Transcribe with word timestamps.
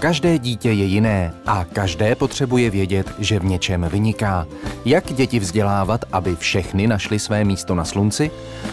Každé 0.00 0.38
dítě 0.38 0.68
je 0.68 0.84
jiné 0.84 1.32
a 1.46 1.64
každé 1.64 2.14
potřebuje 2.14 2.70
vědět, 2.70 3.06
že 3.18 3.38
v 3.38 3.44
něčem 3.44 3.86
vyniká. 3.92 4.46
Jak 4.84 5.12
děti 5.12 5.38
vzdělávat, 5.38 6.04
aby 6.12 6.36
všechny 6.36 6.86
našli 6.86 7.18
své 7.18 7.44
místo 7.44 7.74
na 7.74 7.84
slunci? 7.84 8.30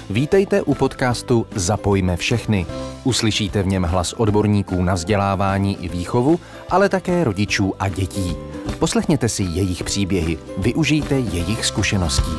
Vítejte 0.10 0.62
u 0.62 0.74
podcastu 0.74 1.46
Zapojme 1.56 2.18
všechny. 2.18 2.66
Uslyšíte 3.04 3.64
v 3.64 3.68
něm 3.68 3.84
hlas 3.84 4.14
odborníků 4.14 4.82
na 4.82 4.94
vzdělávání 4.94 5.78
i 5.82 5.90
výchovu, 5.90 6.40
ale 6.70 6.90
také 6.90 7.24
rodičů 7.24 7.74
a 7.80 7.90
dětí. 7.90 8.36
Poslechněte 8.80 9.30
si 9.30 9.44
jejich 9.44 9.84
příběhy, 9.84 10.38
využijte 10.58 11.20
jejich 11.20 11.66
zkušeností. 11.66 12.32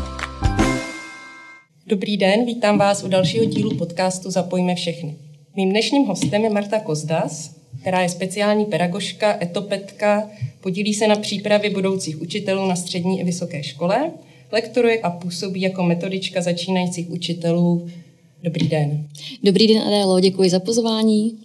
Dobrý 1.87 2.17
den, 2.17 2.47
vítám 2.47 2.79
vás 2.79 3.05
u 3.05 3.09
dalšího 3.09 3.45
dílu 3.45 3.77
podcastu 3.77 4.31
Zapojme 4.31 4.75
všechny. 4.75 5.17
Mým 5.57 5.71
dnešním 5.71 6.07
hostem 6.07 6.45
je 6.45 6.51
Marta 6.51 6.81
Kozdas, 6.81 7.58
která 7.89 8.03
je 8.03 8.09
speciální 8.09 8.65
pedagožka, 8.65 9.39
etopetka, 9.43 10.31
podílí 10.61 10.95
se 10.95 11.09
na 11.09 11.17
přípravě 11.17 11.71
budoucích 11.71 12.23
učitelů 12.23 12.67
na 12.67 12.77
střední 12.77 13.21
i 13.21 13.25
vysoké 13.25 13.63
škole, 13.63 14.11
lektoruje 14.53 15.01
a 15.01 15.11
působí 15.11 15.61
jako 15.61 15.83
metodička 15.83 16.41
začínajících 16.41 17.11
učitelů. 17.11 17.89
Dobrý 18.43 18.69
den. 18.69 19.09
Dobrý 19.43 19.67
den, 19.67 19.83
Adélo, 19.83 20.21
děkuji 20.21 20.51
za 20.51 20.61
pozvání. 20.61 21.39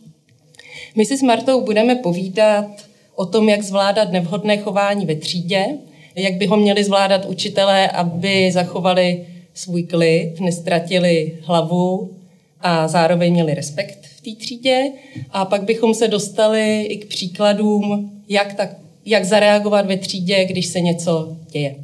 My 0.96 1.06
si 1.06 1.18
s 1.18 1.22
Martou 1.22 1.62
budeme 1.62 1.96
povídat 1.96 2.86
o 3.16 3.26
tom, 3.26 3.50
jak 3.50 3.64
zvládat 3.64 4.12
nevhodné 4.12 4.58
chování 4.58 5.06
ve 5.06 5.16
třídě, 5.16 5.66
jak 6.16 6.34
by 6.34 6.46
ho 6.46 6.58
měli 6.58 6.84
zvládat 6.84 7.26
učitelé, 7.26 7.90
aby 7.90 8.52
zachovali 8.52 9.26
svůj 9.54 9.84
klid, 9.84 10.40
nestratili 10.40 11.38
hlavu 11.42 12.12
a 12.62 12.88
zároveň 12.88 13.34
měli 13.34 13.54
respekt 13.54 14.13
té 14.24 14.36
třídě. 14.36 14.92
A 15.32 15.46
pak 15.46 15.64
bychom 15.64 15.94
se 15.94 16.08
dostali 16.08 16.84
i 16.84 16.98
k 16.98 17.08
příkladům, 17.08 18.12
jak, 18.30 18.54
tak, 18.54 18.70
jak 19.06 19.26
zareagovat 19.26 19.86
ve 19.86 19.98
třídě, 19.98 20.46
když 20.46 20.66
se 20.66 20.82
něco 20.82 21.38
děje. 21.52 21.76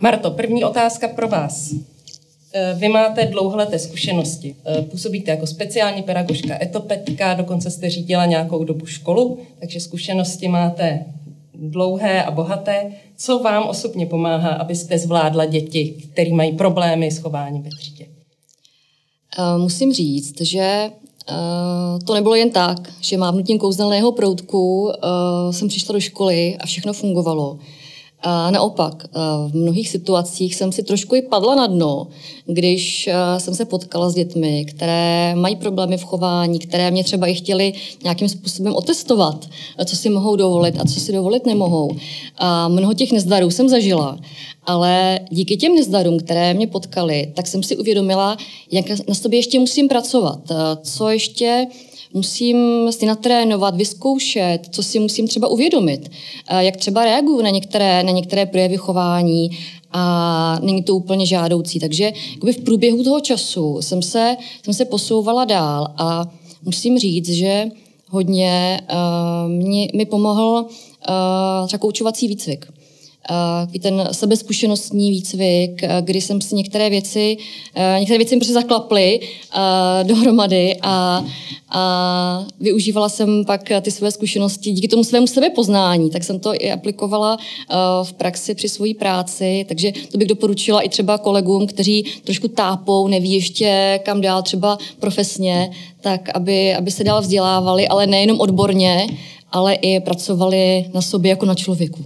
Marto, 0.00 0.30
první 0.30 0.64
otázka 0.64 1.08
pro 1.08 1.28
vás. 1.28 1.74
E, 2.52 2.74
vy 2.74 2.88
máte 2.88 3.26
dlouholeté 3.26 3.78
zkušenosti. 3.78 4.54
E, 4.66 4.82
působíte 4.82 5.30
jako 5.30 5.46
speciální 5.46 6.02
pedagožka, 6.02 6.62
etopetka, 6.62 7.34
dokonce 7.34 7.70
jste 7.70 7.90
řídila 7.90 8.26
nějakou 8.26 8.64
dobu 8.64 8.86
školu, 8.86 9.38
takže 9.60 9.80
zkušenosti 9.80 10.48
máte 10.48 11.04
dlouhé 11.54 12.24
a 12.24 12.30
bohaté. 12.30 12.92
Co 13.16 13.38
vám 13.38 13.68
osobně 13.68 14.06
pomáhá, 14.06 14.48
abyste 14.48 14.98
zvládla 14.98 15.44
děti, 15.44 15.94
které 16.12 16.30
mají 16.30 16.52
problémy 16.52 17.10
s 17.10 17.18
chováním 17.18 17.62
ve 17.62 17.70
třídě? 17.70 18.15
Uh, 19.38 19.62
musím 19.62 19.92
říct, 19.92 20.40
že 20.40 20.90
uh, 21.30 22.04
to 22.04 22.14
nebylo 22.14 22.34
jen 22.34 22.50
tak, 22.50 22.92
že 23.00 23.16
mávnutím 23.16 23.58
kouzelného 23.58 24.12
proutku 24.12 24.82
uh, 24.82 24.92
jsem 25.50 25.68
přišla 25.68 25.92
do 25.92 26.00
školy 26.00 26.56
a 26.60 26.66
všechno 26.66 26.92
fungovalo. 26.92 27.58
A 28.20 28.50
naopak, 28.50 29.06
v 29.48 29.54
mnohých 29.54 29.88
situacích 29.88 30.54
jsem 30.54 30.72
si 30.72 30.82
trošku 30.82 31.14
i 31.14 31.22
padla 31.22 31.54
na 31.54 31.66
dno, 31.66 32.06
když 32.46 33.08
jsem 33.38 33.54
se 33.54 33.64
potkala 33.64 34.10
s 34.10 34.14
dětmi, 34.14 34.64
které 34.64 35.34
mají 35.34 35.56
problémy 35.56 35.96
v 35.96 36.04
chování, 36.04 36.58
které 36.58 36.90
mě 36.90 37.04
třeba 37.04 37.26
i 37.26 37.34
chtěli 37.34 37.72
nějakým 38.02 38.28
způsobem 38.28 38.74
otestovat, 38.74 39.48
co 39.84 39.96
si 39.96 40.10
mohou 40.10 40.36
dovolit 40.36 40.80
a 40.80 40.84
co 40.84 41.00
si 41.00 41.12
dovolit 41.12 41.46
nemohou. 41.46 41.90
A 42.36 42.68
mnoho 42.68 42.94
těch 42.94 43.12
nezdarů 43.12 43.50
jsem 43.50 43.68
zažila, 43.68 44.18
ale 44.66 45.20
díky 45.30 45.56
těm 45.56 45.74
nezdarům, 45.74 46.18
které 46.18 46.54
mě 46.54 46.66
potkaly, 46.66 47.32
tak 47.34 47.46
jsem 47.46 47.62
si 47.62 47.76
uvědomila, 47.76 48.36
jak 48.72 49.08
na 49.08 49.14
sobě 49.14 49.38
ještě 49.38 49.58
musím 49.58 49.88
pracovat, 49.88 50.40
co 50.82 51.08
ještě 51.08 51.66
musím 52.14 52.56
si 52.90 53.06
natrénovat, 53.06 53.76
vyzkoušet, 53.76 54.58
co 54.70 54.82
si 54.82 54.98
musím 54.98 55.28
třeba 55.28 55.48
uvědomit, 55.48 56.10
jak 56.58 56.76
třeba 56.76 57.04
reaguju 57.04 57.42
na 57.42 57.50
některé, 57.50 58.02
na 58.02 58.10
některé 58.10 58.46
projevy 58.46 58.76
chování 58.76 59.50
a 59.92 60.58
není 60.62 60.82
to 60.82 60.96
úplně 60.96 61.26
žádoucí. 61.26 61.80
Takže 61.80 62.12
v 62.52 62.64
průběhu 62.64 63.04
toho 63.04 63.20
času 63.20 63.82
jsem 63.82 64.02
se, 64.02 64.36
jsem 64.64 64.74
se 64.74 64.84
posouvala 64.84 65.44
dál 65.44 65.88
a 65.96 66.24
musím 66.64 66.98
říct, 66.98 67.28
že 67.28 67.66
hodně 68.08 68.80
uh, 68.92 69.52
mě, 69.52 69.88
mi 69.94 70.06
pomohl 70.06 70.66
uh, 70.66 71.66
třeba 71.66 71.78
koučovací 71.78 72.28
výcvik 72.28 72.66
uh, 73.30 73.80
ten 73.80 74.08
sebezkušenostní 74.12 75.10
výcvik, 75.10 75.82
uh, 75.82 75.88
kdy 76.00 76.20
jsem 76.20 76.40
si 76.40 76.54
některé 76.54 76.90
věci, 76.90 77.36
uh, 77.76 78.00
některé 78.00 78.18
věci 78.18 78.36
mi 78.36 78.44
zaklaply 78.44 79.20
uh, 79.20 80.08
dohromady 80.08 80.76
a, 80.82 81.24
a 81.68 82.46
využívala 82.60 83.08
jsem 83.08 83.44
pak 83.44 83.60
ty 83.82 83.90
své 83.90 84.10
zkušenosti 84.10 84.70
díky 84.70 84.88
tomu 84.88 85.04
svému 85.04 85.26
sebepoznání, 85.26 86.10
tak 86.10 86.24
jsem 86.24 86.40
to 86.40 86.54
i 86.54 86.72
aplikovala 86.72 87.36
uh, 87.36 88.06
v 88.06 88.12
praxi 88.12 88.54
při 88.54 88.68
své 88.68 88.94
práci, 88.98 89.64
takže 89.68 89.92
to 90.12 90.18
bych 90.18 90.28
doporučila 90.28 90.80
i 90.80 90.88
třeba 90.88 91.18
kolegům, 91.18 91.66
kteří 91.66 92.02
trošku 92.24 92.48
tápou, 92.48 93.08
neví 93.08 93.32
ještě 93.32 94.00
kam 94.04 94.20
dál 94.20 94.42
třeba 94.42 94.78
profesně, 95.00 95.70
tak 96.00 96.28
aby, 96.34 96.74
aby 96.74 96.90
se 96.90 97.04
dál 97.04 97.20
vzdělávali, 97.20 97.88
ale 97.88 98.06
nejenom 98.06 98.40
odborně, 98.40 99.06
ale 99.52 99.74
i 99.74 100.00
pracovali 100.00 100.84
na 100.94 101.02
sobě 101.02 101.30
jako 101.30 101.46
na 101.46 101.54
člověku. 101.54 102.04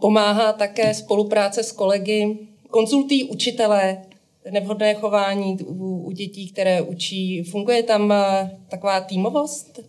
Pomáhá 0.00 0.52
také 0.52 0.94
spolupráce 0.94 1.62
s 1.62 1.72
kolegy, 1.72 2.38
konzultují 2.70 3.24
učitelé 3.24 3.96
nevhodné 4.50 4.94
chování 4.94 5.58
u, 5.66 5.96
u 5.96 6.10
dětí, 6.10 6.48
které 6.48 6.82
učí. 6.82 7.42
Funguje 7.42 7.82
tam 7.82 8.12
eh, 8.12 8.50
taková 8.68 9.00
týmovost? 9.00 9.80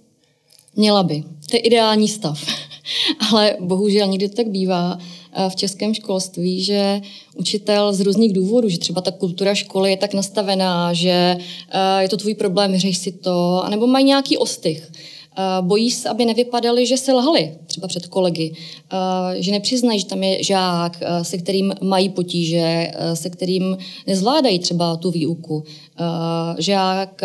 Měla 0.75 1.03
by. 1.03 1.23
To 1.49 1.55
je 1.55 1.59
ideální 1.59 2.07
stav. 2.07 2.45
Ale 3.31 3.57
bohužel 3.59 4.07
někdy 4.07 4.29
to 4.29 4.35
tak 4.35 4.47
bývá 4.47 4.97
eh, 4.97 5.49
v 5.49 5.55
českém 5.55 5.93
školství, 5.93 6.63
že 6.63 7.01
učitel 7.35 7.93
z 7.93 7.99
různých 7.99 8.33
důvodů, 8.33 8.69
že 8.69 8.79
třeba 8.79 9.01
ta 9.01 9.11
kultura 9.11 9.55
školy 9.55 9.91
je 9.91 9.97
tak 9.97 10.13
nastavená, 10.13 10.93
že 10.93 11.37
eh, 11.69 12.01
je 12.01 12.09
to 12.09 12.17
tvůj 12.17 12.35
problém, 12.35 12.72
vyřeš 12.72 12.97
si 12.97 13.11
to, 13.11 13.61
anebo 13.63 13.87
mají 13.87 14.05
nějaký 14.05 14.37
ostych. 14.37 14.91
Eh, 15.38 15.62
bojí 15.62 15.91
se, 15.91 16.09
aby 16.09 16.25
nevypadali, 16.25 16.85
že 16.85 16.97
se 16.97 17.13
lhali 17.13 17.51
třeba 17.68 17.88
před 17.88 18.07
kolegy, 18.07 18.53
eh, 18.94 19.41
že 19.41 19.51
nepřiznají, 19.51 20.00
že 20.00 20.06
tam 20.06 20.23
je 20.23 20.44
žák, 20.44 20.97
eh, 21.01 21.23
se 21.23 21.38
kterým 21.38 21.73
mají 21.81 22.09
potíže, 22.09 22.91
se 23.13 23.29
kterým 23.29 23.78
nezvládají 24.07 24.59
třeba 24.59 24.96
tu 24.96 25.12
výuku. 25.12 25.63
Žák, 26.57 27.22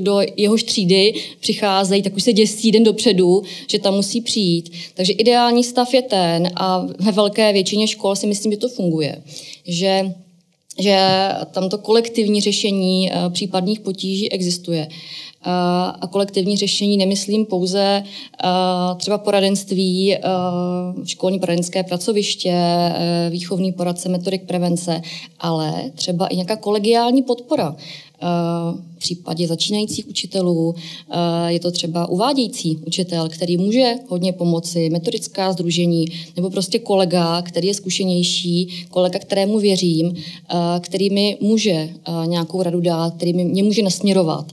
do 0.00 0.20
jehož 0.36 0.62
třídy 0.62 1.14
přicházejí, 1.40 2.02
tak 2.02 2.16
už 2.16 2.22
se 2.22 2.32
děsí 2.32 2.72
den 2.72 2.84
dopředu, 2.84 3.42
že 3.70 3.78
tam 3.78 3.94
musí 3.94 4.20
přijít. 4.20 4.72
Takže 4.94 5.12
ideální 5.12 5.64
stav 5.64 5.94
je 5.94 6.02
ten 6.02 6.50
a 6.56 6.86
ve 6.98 7.12
velké 7.12 7.52
většině 7.52 7.88
škol 7.88 8.16
si 8.16 8.26
myslím, 8.26 8.52
že 8.52 8.58
to 8.58 8.68
funguje. 8.68 9.22
Že 9.66 10.14
že 10.78 11.28
tam 11.50 11.68
to 11.68 11.78
kolektivní 11.78 12.40
řešení 12.40 13.10
případných 13.32 13.80
potíží 13.80 14.32
existuje 14.32 14.88
a 16.00 16.06
kolektivní 16.10 16.56
řešení 16.56 16.96
nemyslím 16.96 17.46
pouze 17.46 18.02
třeba 18.96 19.18
poradenství, 19.18 20.16
školní 21.04 21.38
poradenské 21.38 21.82
pracoviště, 21.82 22.54
výchovný 23.30 23.72
poradce, 23.72 24.08
metodik 24.08 24.42
prevence, 24.42 25.02
ale 25.40 25.82
třeba 25.94 26.26
i 26.26 26.36
nějaká 26.36 26.56
kolegiální 26.56 27.22
podpora. 27.22 27.76
V 28.96 28.98
případě 28.98 29.46
začínajících 29.46 30.08
učitelů 30.08 30.74
je 31.46 31.60
to 31.60 31.70
třeba 31.70 32.08
uvádějící 32.08 32.76
učitel, 32.86 33.28
který 33.28 33.56
může 33.56 33.94
hodně 34.08 34.32
pomoci, 34.32 34.90
metodická 34.90 35.52
združení, 35.52 36.06
nebo 36.36 36.50
prostě 36.50 36.78
kolega, 36.78 37.42
který 37.42 37.68
je 37.68 37.74
zkušenější, 37.74 38.86
kolega, 38.90 39.18
kterému 39.18 39.58
věřím, 39.58 40.14
který 40.80 41.10
mi 41.10 41.36
může 41.40 41.88
nějakou 42.26 42.62
radu 42.62 42.80
dát, 42.80 43.14
který 43.14 43.32
mě 43.32 43.62
může 43.62 43.82
nasměrovat 43.82 44.52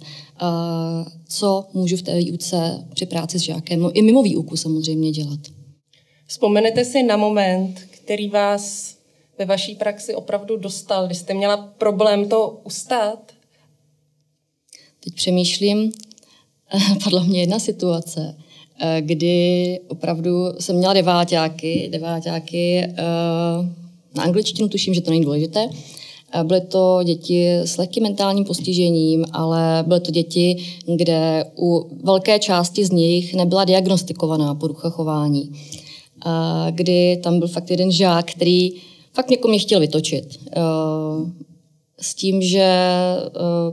co 1.28 1.66
můžu 1.74 1.98
v 1.98 2.02
té 2.02 2.18
výuce 2.18 2.88
při 2.94 3.06
práci 3.06 3.40
s 3.40 3.42
žákem, 3.42 3.80
no 3.80 3.92
i 3.92 4.02
mimo 4.02 4.24
výuku 4.24 4.58
samozřejmě 4.58 5.12
dělat. 5.12 5.40
Vzpomenete 6.28 6.86
si 6.86 7.04
na 7.04 7.18
moment, 7.18 7.80
který 7.90 8.30
vás 8.30 8.96
ve 9.40 9.46
vaší 9.46 9.76
praxi 9.76 10.16
opravdu 10.16 10.58
dostal, 10.58 11.06
kdy 11.06 11.16
jste 11.16 11.34
měla 11.34 11.58
problém 11.58 12.30
to 12.30 12.62
ustát? 12.64 13.32
Teď 15.04 15.14
přemýšlím, 15.16 15.92
padla 17.04 17.24
mě 17.24 17.40
jedna 17.40 17.60
situace, 17.60 18.38
eh, 18.80 19.02
kdy 19.02 19.80
opravdu 19.88 20.32
jsem 20.60 20.76
měla 20.76 20.94
deváťáky, 20.94 21.90
deváťáky 21.92 22.80
eh, 22.80 22.94
na 24.16 24.24
angličtinu, 24.24 24.70
tuším, 24.70 24.94
že 24.94 25.02
to 25.02 25.12
není 25.12 25.24
důležité, 25.24 25.70
Byly 26.44 26.62
to 26.62 27.00
děti 27.04 27.54
s 27.54 27.78
lehkým 27.78 28.04
mentálním 28.04 28.46
postižením, 28.46 29.26
ale 29.32 29.84
byly 29.88 30.00
to 30.00 30.12
děti, 30.12 30.66
kde 30.96 31.46
u 31.58 31.98
velké 32.04 32.40
části 32.40 32.86
z 32.86 32.92
nich 32.92 33.34
nebyla 33.34 33.66
diagnostikovaná 33.66 34.56
porucha 34.56 34.90
chování. 34.90 35.52
Kdy 36.72 37.20
tam 37.24 37.40
byl 37.40 37.48
fakt 37.48 37.72
jeden 37.72 37.92
žák, 37.92 38.32
který 38.32 38.72
fakt 39.14 39.30
někomu 39.30 39.52
mě 39.52 39.60
chtěl 39.60 39.80
vytočit. 39.80 40.40
s 42.04 42.16
tím, 42.16 42.42
že 42.42 42.78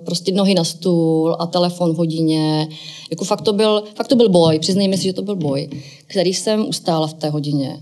prostě 0.04 0.32
nohy 0.32 0.54
na 0.54 0.64
stůl 0.64 1.36
a 1.38 1.46
telefon 1.46 1.94
v 1.94 1.96
hodině. 1.96 2.68
Jako 3.10 3.24
fakt 3.24 3.42
to 3.42 3.52
byl, 3.52 3.82
fakt 3.94 4.08
to 4.08 4.16
byl 4.16 4.28
boj, 4.28 4.58
přiznejme 4.58 4.96
si, 4.96 5.02
že 5.02 5.12
to 5.12 5.22
byl 5.22 5.36
boj, 5.36 5.68
který 6.06 6.34
jsem 6.34 6.68
ustála 6.68 7.06
v 7.06 7.14
té 7.14 7.30
hodině. 7.30 7.80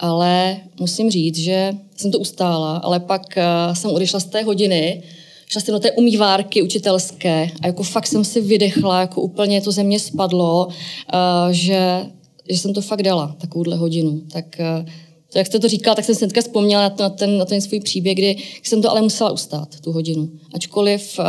Ale 0.00 0.56
musím 0.80 1.10
říct, 1.10 1.38
že 1.38 1.74
jsem 1.96 2.10
to 2.10 2.18
ustála, 2.18 2.76
ale 2.76 3.00
pak 3.00 3.22
uh, 3.36 3.74
jsem 3.74 3.90
odešla 3.90 4.20
z 4.20 4.24
té 4.24 4.42
hodiny, 4.42 5.02
šla 5.46 5.60
jsem 5.60 5.74
do 5.74 5.78
té 5.80 5.92
umývárky 5.92 6.62
učitelské 6.62 7.50
a 7.62 7.66
jako 7.66 7.82
fakt 7.82 8.06
jsem 8.06 8.24
si 8.24 8.40
vydechla, 8.40 9.00
jako 9.00 9.20
úplně 9.20 9.60
to 9.60 9.72
ze 9.72 9.82
mě 9.82 10.00
spadlo, 10.00 10.66
uh, 10.66 11.50
že, 11.50 12.06
že 12.50 12.58
jsem 12.58 12.74
to 12.74 12.80
fakt 12.80 13.02
dala, 13.02 13.36
takovouhle 13.40 13.76
hodinu. 13.76 14.20
Tak 14.32 14.44
uh, 14.60 14.88
to, 15.32 15.38
jak 15.38 15.46
jste 15.46 15.58
to 15.58 15.68
říkal, 15.68 15.94
tak 15.94 16.04
jsem 16.04 16.14
si 16.14 16.20
teďka 16.20 16.40
vzpomněla 16.40 16.82
na, 16.82 16.90
to, 16.90 17.02
na, 17.02 17.08
ten, 17.10 17.38
na 17.38 17.44
ten 17.44 17.60
svůj 17.60 17.80
příběh, 17.80 18.14
kdy 18.14 18.36
jsem 18.62 18.82
to 18.82 18.90
ale 18.90 19.02
musela 19.02 19.30
ustát, 19.30 19.80
tu 19.80 19.92
hodinu. 19.92 20.28
Ačkoliv 20.54 21.18
uh, 21.18 21.24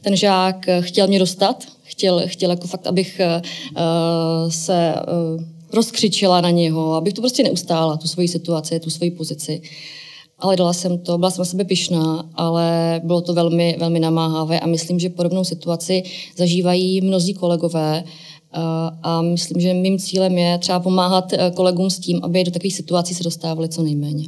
ten 0.00 0.16
žák 0.16 0.66
chtěl 0.80 1.06
mě 1.06 1.18
dostat, 1.18 1.64
chtěl, 1.82 2.22
chtěl 2.26 2.50
jako 2.50 2.66
fakt, 2.66 2.86
abych 2.86 3.20
uh, 3.20 4.50
se 4.50 4.94
rozkřičila 5.72 6.40
na 6.40 6.50
něho, 6.50 6.94
abych 6.94 7.14
to 7.14 7.20
prostě 7.20 7.42
neustála, 7.42 7.96
tu 7.96 8.08
svoji 8.08 8.28
situaci, 8.28 8.80
tu 8.80 8.90
svoji 8.90 9.10
pozici. 9.10 9.62
Ale 10.38 10.56
dala 10.56 10.72
jsem 10.72 10.98
to, 10.98 11.18
byla 11.18 11.30
jsem 11.30 11.40
na 11.40 11.44
sebe 11.44 11.64
pyšná, 11.64 12.30
ale 12.34 13.00
bylo 13.04 13.20
to 13.20 13.34
velmi, 13.34 13.76
velmi 13.78 14.00
namáhavé 14.00 14.60
a 14.60 14.66
myslím, 14.66 14.98
že 14.98 15.08
podobnou 15.08 15.44
situaci 15.44 16.02
zažívají 16.36 17.00
mnozí 17.00 17.34
kolegové, 17.34 18.04
a 19.02 19.22
myslím, 19.22 19.60
že 19.60 19.74
mým 19.74 19.98
cílem 19.98 20.38
je 20.38 20.58
třeba 20.58 20.80
pomáhat 20.80 21.32
eh, 21.32 21.50
kolegům 21.54 21.90
s 21.90 21.98
tím, 21.98 22.20
aby 22.22 22.44
do 22.44 22.50
takových 22.50 22.74
situací 22.74 23.14
se 23.14 23.24
dostávali 23.24 23.68
co 23.68 23.82
nejméně. 23.82 24.24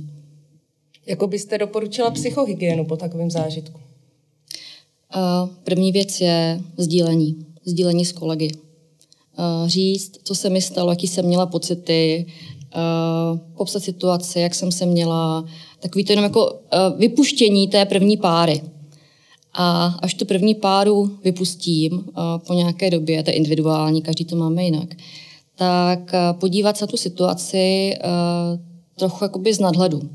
Jako 1.07 1.27
byste 1.27 1.59
doporučila 1.59 2.11
psychohygienu 2.11 2.85
po 2.85 2.97
takovém 2.97 3.31
zážitku? 3.31 3.81
První 5.65 5.93
věc 5.93 6.21
je 6.21 6.61
sdílení. 6.77 7.47
Sdílení 7.65 8.05
s 8.05 8.13
kolegy. 8.13 8.51
Říct, 9.67 10.19
co 10.25 10.35
se 10.35 10.51
mi 10.51 10.61
stalo, 10.61 10.91
jaký 10.91 11.07
jsem 11.07 11.25
měla 11.25 11.47
pocity, 11.47 12.27
popsat 13.57 13.83
situaci, 13.83 14.41
jak 14.41 14.55
jsem 14.55 14.73
se 14.73 14.87
měla. 14.87 15.45
Takový 15.81 16.05
to 16.05 16.13
jenom 16.13 16.25
jako 16.25 16.59
vypuštění 16.97 17.69
té 17.69 17.85
první 17.85 18.17
páry. 18.17 18.63
A 19.55 19.87
až 19.87 20.15
tu 20.15 20.25
první 20.25 20.55
páru 20.55 21.19
vypustím 21.25 21.93
uh, 21.93 22.03
po 22.47 22.55
nějaké 22.55 22.91
době, 22.91 23.23
to 23.23 23.31
je 23.31 23.37
individuální, 23.37 24.03
každý 24.03 24.25
to 24.25 24.37
máme 24.37 24.65
jinak, 24.65 24.95
tak 25.57 25.99
uh, 25.99 26.39
podívat 26.39 26.77
se 26.77 26.85
na 26.85 26.87
tu 26.87 26.97
situaci 26.97 27.95
uh, 28.05 28.61
trochu 28.97 29.25
jakoby 29.25 29.55
z 29.55 29.59
nadhledu. 29.59 30.11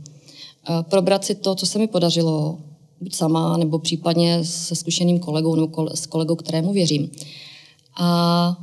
Probrat 0.89 1.25
si 1.25 1.35
to, 1.35 1.55
co 1.55 1.65
se 1.65 1.79
mi 1.79 1.87
podařilo, 1.87 2.57
buď 3.01 3.15
sama, 3.15 3.57
nebo 3.57 3.79
případně 3.79 4.45
se 4.45 4.75
zkušeným 4.75 5.19
kolegou 5.19 5.55
nebo 5.55 5.89
s 5.95 6.05
kolegou, 6.05 6.35
kterému 6.35 6.73
věřím. 6.73 7.09
A 7.99 8.57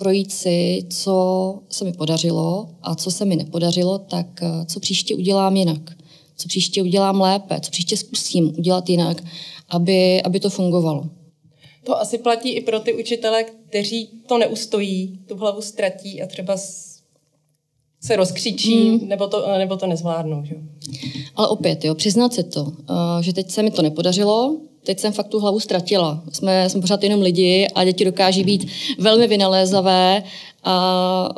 projít 0.00 0.32
si, 0.32 0.86
co 0.90 1.54
se 1.68 1.84
mi 1.84 1.92
podařilo 1.92 2.68
a 2.82 2.94
co 2.94 3.10
se 3.10 3.24
mi 3.24 3.36
nepodařilo, 3.36 3.98
tak 3.98 4.26
co 4.66 4.80
příště 4.80 5.14
udělám 5.14 5.56
jinak. 5.56 5.90
Co 6.36 6.48
příště 6.48 6.82
udělám 6.82 7.20
lépe, 7.20 7.60
co 7.60 7.70
příště 7.70 7.96
zkusím 7.96 8.52
udělat 8.58 8.88
jinak 8.88 9.22
aby, 9.70 10.22
aby 10.22 10.40
to 10.40 10.50
fungovalo. 10.50 11.04
To 11.84 12.00
asi 12.00 12.18
platí 12.18 12.52
i 12.52 12.60
pro 12.60 12.80
ty 12.80 12.94
učitele, 12.94 13.44
kteří 13.44 14.08
to 14.26 14.38
neustojí, 14.38 15.18
tu 15.28 15.36
hlavu 15.36 15.62
ztratí 15.62 16.22
a 16.22 16.26
třeba 16.26 16.56
se 18.02 18.16
rozkřičí, 18.16 18.90
mm. 18.90 19.08
nebo, 19.08 19.26
to, 19.26 19.58
nebo 19.58 19.76
to 19.76 19.86
nezvládnou. 19.86 20.44
Že? 20.44 20.54
Ale 21.36 21.48
opět, 21.48 21.84
jo, 21.84 21.94
přiznat 21.94 22.34
si 22.34 22.44
to, 22.44 22.72
eh, 22.90 23.22
že 23.22 23.32
teď 23.32 23.50
se 23.50 23.62
mi 23.62 23.70
to 23.70 23.82
nepodařilo, 23.82 24.60
teď 24.84 24.98
jsem 24.98 25.12
fakt 25.12 25.28
tu 25.28 25.40
hlavu 25.40 25.60
ztratila. 25.60 26.22
Jsme, 26.32 26.70
jsme 26.70 26.80
pořád 26.80 27.02
jenom 27.02 27.20
lidi 27.20 27.68
a 27.74 27.84
děti 27.84 28.04
dokáží 28.04 28.44
být 28.44 28.66
velmi 28.98 29.26
vynalézavé 29.26 30.22
a 30.64 31.28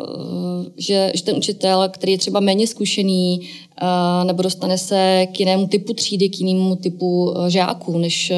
že, 0.76 1.12
že 1.14 1.22
ten 1.22 1.36
učitel, 1.36 1.88
který 1.88 2.12
je 2.12 2.18
třeba 2.18 2.40
méně 2.40 2.66
zkušený 2.66 3.48
a, 3.78 4.24
nebo 4.24 4.42
dostane 4.42 4.78
se 4.78 5.26
k 5.32 5.40
jinému 5.40 5.66
typu 5.66 5.94
třídy, 5.94 6.28
k 6.28 6.40
jinému 6.40 6.76
typu 6.76 7.34
eh, 7.36 7.50
žáků, 7.50 7.98
než 7.98 8.30
eh, 8.30 8.36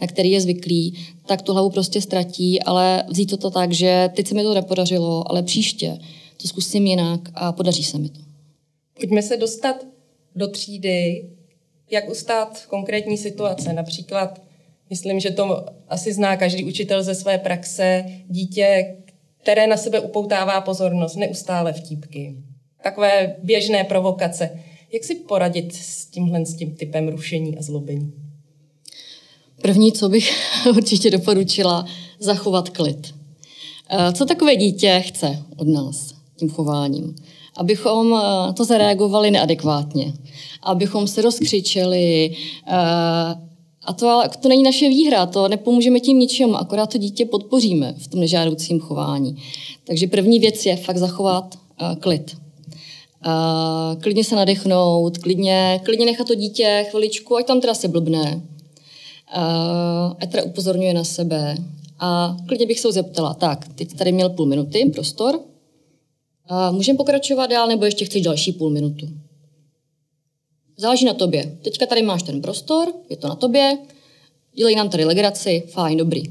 na 0.00 0.06
který 0.06 0.30
je 0.30 0.40
zvyklý, 0.40 0.94
tak 1.26 1.42
tu 1.42 1.52
hlavu 1.52 1.70
prostě 1.70 2.00
ztratí, 2.00 2.62
ale 2.62 3.04
vzít 3.08 3.30
to, 3.30 3.36
to 3.36 3.50
tak, 3.50 3.72
že 3.72 4.10
teď 4.16 4.26
se 4.26 4.34
mi 4.34 4.42
to 4.42 4.54
nepodařilo, 4.54 5.30
ale 5.30 5.42
příště 5.42 5.98
to 6.36 6.48
zkusím 6.48 6.86
jinak 6.86 7.20
a 7.34 7.52
podaří 7.52 7.84
se 7.84 7.98
mi 7.98 8.08
to. 8.08 8.20
Pojďme 9.00 9.22
se 9.22 9.36
dostat 9.36 9.76
do 10.36 10.48
třídy, 10.48 11.24
jak 11.90 12.10
ustát 12.10 12.66
konkrétní 12.66 13.18
situace. 13.18 13.72
Například, 13.72 14.42
myslím, 14.90 15.20
že 15.20 15.30
to 15.30 15.66
asi 15.88 16.12
zná 16.12 16.36
každý 16.36 16.64
učitel 16.64 17.02
ze 17.02 17.14
své 17.14 17.38
praxe, 17.38 18.04
dítě, 18.28 18.96
které 19.42 19.66
na 19.66 19.76
sebe 19.76 20.00
upoutává 20.00 20.60
pozornost, 20.60 21.16
neustále 21.16 21.72
vtípky. 21.72 22.36
Takové 22.82 23.36
běžné 23.42 23.84
provokace. 23.84 24.60
Jak 24.92 25.04
si 25.04 25.14
poradit 25.14 25.74
s 25.74 26.06
tímhle 26.06 26.46
s 26.46 26.56
tím 26.56 26.74
typem 26.74 27.08
rušení 27.08 27.58
a 27.58 27.62
zlobení? 27.62 28.12
První, 29.62 29.92
co 29.92 30.08
bych 30.08 30.32
určitě 30.70 31.10
doporučila, 31.10 31.86
zachovat 32.18 32.70
klid. 32.70 33.14
Eh, 33.90 34.12
co 34.12 34.24
takové 34.24 34.56
dítě 34.56 35.02
chce 35.06 35.42
od 35.56 35.68
nás 35.68 36.14
tím 36.36 36.50
chováním? 36.50 37.14
Abychom 37.56 38.14
eh, 38.14 38.52
to 38.52 38.64
zareagovali 38.64 39.30
neadekvátně, 39.30 40.12
abychom 40.62 41.06
se 41.06 41.22
rozkřičeli, 41.22 42.36
eh, 42.66 43.46
a 43.86 43.92
to, 43.92 44.22
to 44.40 44.48
není 44.48 44.62
naše 44.62 44.88
výhra, 44.88 45.26
to 45.26 45.48
nepomůžeme 45.48 46.00
tím 46.00 46.18
ničemu, 46.18 46.56
akorát 46.56 46.92
to 46.92 46.98
dítě 46.98 47.24
podpoříme 47.24 47.94
v 47.98 48.08
tom 48.08 48.20
nežádoucím 48.20 48.80
chování. 48.80 49.36
Takže 49.84 50.06
první 50.06 50.38
věc 50.38 50.66
je 50.66 50.76
fakt 50.76 50.96
zachovat 50.96 51.58
uh, 51.82 51.94
klid. 51.94 52.36
Uh, 53.26 54.02
klidně 54.02 54.24
se 54.24 54.36
nadechnout, 54.36 55.18
klidně, 55.18 55.80
klidně 55.84 56.06
nechat 56.06 56.26
to 56.26 56.34
dítě 56.34 56.86
chviličku, 56.90 57.36
ať 57.36 57.46
tam 57.46 57.60
teda 57.60 57.74
se 57.74 57.88
blbne, 57.88 58.42
uh, 59.36 60.12
ať 60.20 60.30
teda 60.30 60.42
upozorňuje 60.42 60.94
na 60.94 61.04
sebe. 61.04 61.56
A 61.98 62.36
klidně 62.48 62.66
bych 62.66 62.80
se 62.80 62.88
ho 62.88 62.92
zeptala, 62.92 63.34
tak, 63.34 63.68
teď 63.74 63.96
tady 63.96 64.12
měl 64.12 64.28
půl 64.30 64.46
minuty, 64.46 64.90
prostor, 64.94 65.40
můžeme 66.70 66.96
pokračovat 66.96 67.46
dál, 67.46 67.68
nebo 67.68 67.84
ještě 67.84 68.04
chceš 68.04 68.22
další 68.22 68.52
půl 68.52 68.70
minutu? 68.70 69.06
Záleží 70.76 71.04
na 71.04 71.14
tobě. 71.14 71.58
Teďka 71.62 71.86
tady 71.86 72.02
máš 72.02 72.22
ten 72.22 72.40
prostor, 72.40 72.92
je 73.10 73.16
to 73.16 73.28
na 73.28 73.34
tobě, 73.34 73.78
dělej 74.56 74.74
nám 74.74 74.88
tady 74.88 75.04
legraci, 75.04 75.62
fajn, 75.68 75.98
dobrý. 75.98 76.22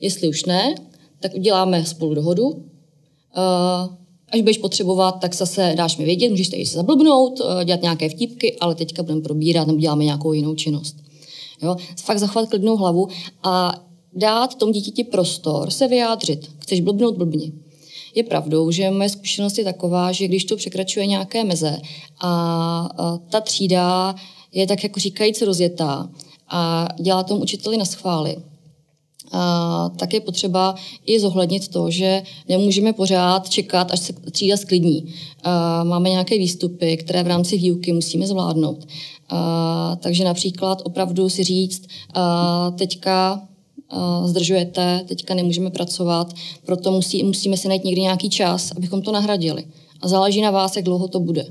Jestli 0.00 0.28
už 0.28 0.44
ne, 0.44 0.74
tak 1.20 1.34
uděláme 1.34 1.84
spolu 1.84 2.14
dohodu. 2.14 2.64
Až 4.28 4.40
budeš 4.40 4.58
potřebovat, 4.58 5.12
tak 5.12 5.34
zase 5.34 5.74
dáš 5.76 5.96
mi 5.96 6.04
vědět, 6.04 6.28
můžeš 6.28 6.48
tady 6.48 6.66
se 6.66 6.76
zablbnout, 6.76 7.40
uh, 7.40 7.64
dělat 7.64 7.82
nějaké 7.82 8.08
vtípky, 8.08 8.56
ale 8.60 8.74
teďka 8.74 9.02
budeme 9.02 9.20
probírat 9.20 9.66
nebo 9.66 9.78
děláme 9.78 10.04
nějakou 10.04 10.32
jinou 10.32 10.54
činnost. 10.54 10.96
Jo? 11.62 11.76
Fakt 11.96 12.18
zachovat 12.18 12.48
klidnou 12.48 12.76
hlavu 12.76 13.08
a 13.42 13.84
dát 14.12 14.54
tomu 14.54 14.72
dítěti 14.72 15.04
prostor 15.04 15.70
se 15.70 15.88
vyjádřit. 15.88 16.50
Chceš 16.58 16.80
blbnout, 16.80 17.16
blbni. 17.16 17.52
Je 18.16 18.22
pravdou, 18.22 18.70
že 18.70 18.90
moje 18.90 19.08
zkušenost 19.08 19.58
je 19.58 19.64
taková, 19.64 20.12
že 20.12 20.28
když 20.28 20.44
to 20.44 20.56
překračuje 20.56 21.06
nějaké 21.06 21.44
meze 21.44 21.76
a 22.20 22.88
ta 23.30 23.40
třída 23.40 24.14
je 24.52 24.66
tak 24.66 24.82
jako 24.82 25.00
říkajíc 25.00 25.42
rozjetá 25.42 26.08
a 26.48 26.88
dělá 27.00 27.22
tomu 27.22 27.42
učiteli 27.42 27.76
na 27.76 27.84
schvály, 27.84 28.36
a 29.32 29.90
tak 29.96 30.14
je 30.14 30.20
potřeba 30.20 30.74
i 31.06 31.20
zohlednit 31.20 31.68
to, 31.68 31.90
že 31.90 32.22
nemůžeme 32.48 32.92
pořád 32.92 33.48
čekat, 33.48 33.92
až 33.92 34.00
se 34.00 34.12
třída 34.12 34.56
sklidní. 34.56 35.14
A 35.42 35.84
máme 35.84 36.10
nějaké 36.10 36.38
výstupy, 36.38 36.96
které 36.96 37.22
v 37.22 37.26
rámci 37.26 37.56
výuky 37.56 37.92
musíme 37.92 38.26
zvládnout. 38.26 38.86
A, 39.28 39.96
takže 40.00 40.24
například 40.24 40.82
opravdu 40.84 41.28
si 41.28 41.44
říct, 41.44 41.86
a, 42.14 42.70
teďka 42.78 43.42
zdržujete, 44.24 45.04
teďka 45.08 45.34
nemůžeme 45.34 45.70
pracovat, 45.70 46.34
proto 46.64 46.90
musí, 46.90 47.24
musíme 47.24 47.56
si 47.56 47.68
najít 47.68 47.84
někdy 47.84 48.00
nějaký 48.00 48.30
čas, 48.30 48.72
abychom 48.76 49.02
to 49.02 49.12
nahradili. 49.12 49.64
A 50.00 50.08
záleží 50.08 50.40
na 50.40 50.50
vás, 50.50 50.76
jak 50.76 50.84
dlouho 50.84 51.08
to 51.08 51.20
bude. 51.20 51.46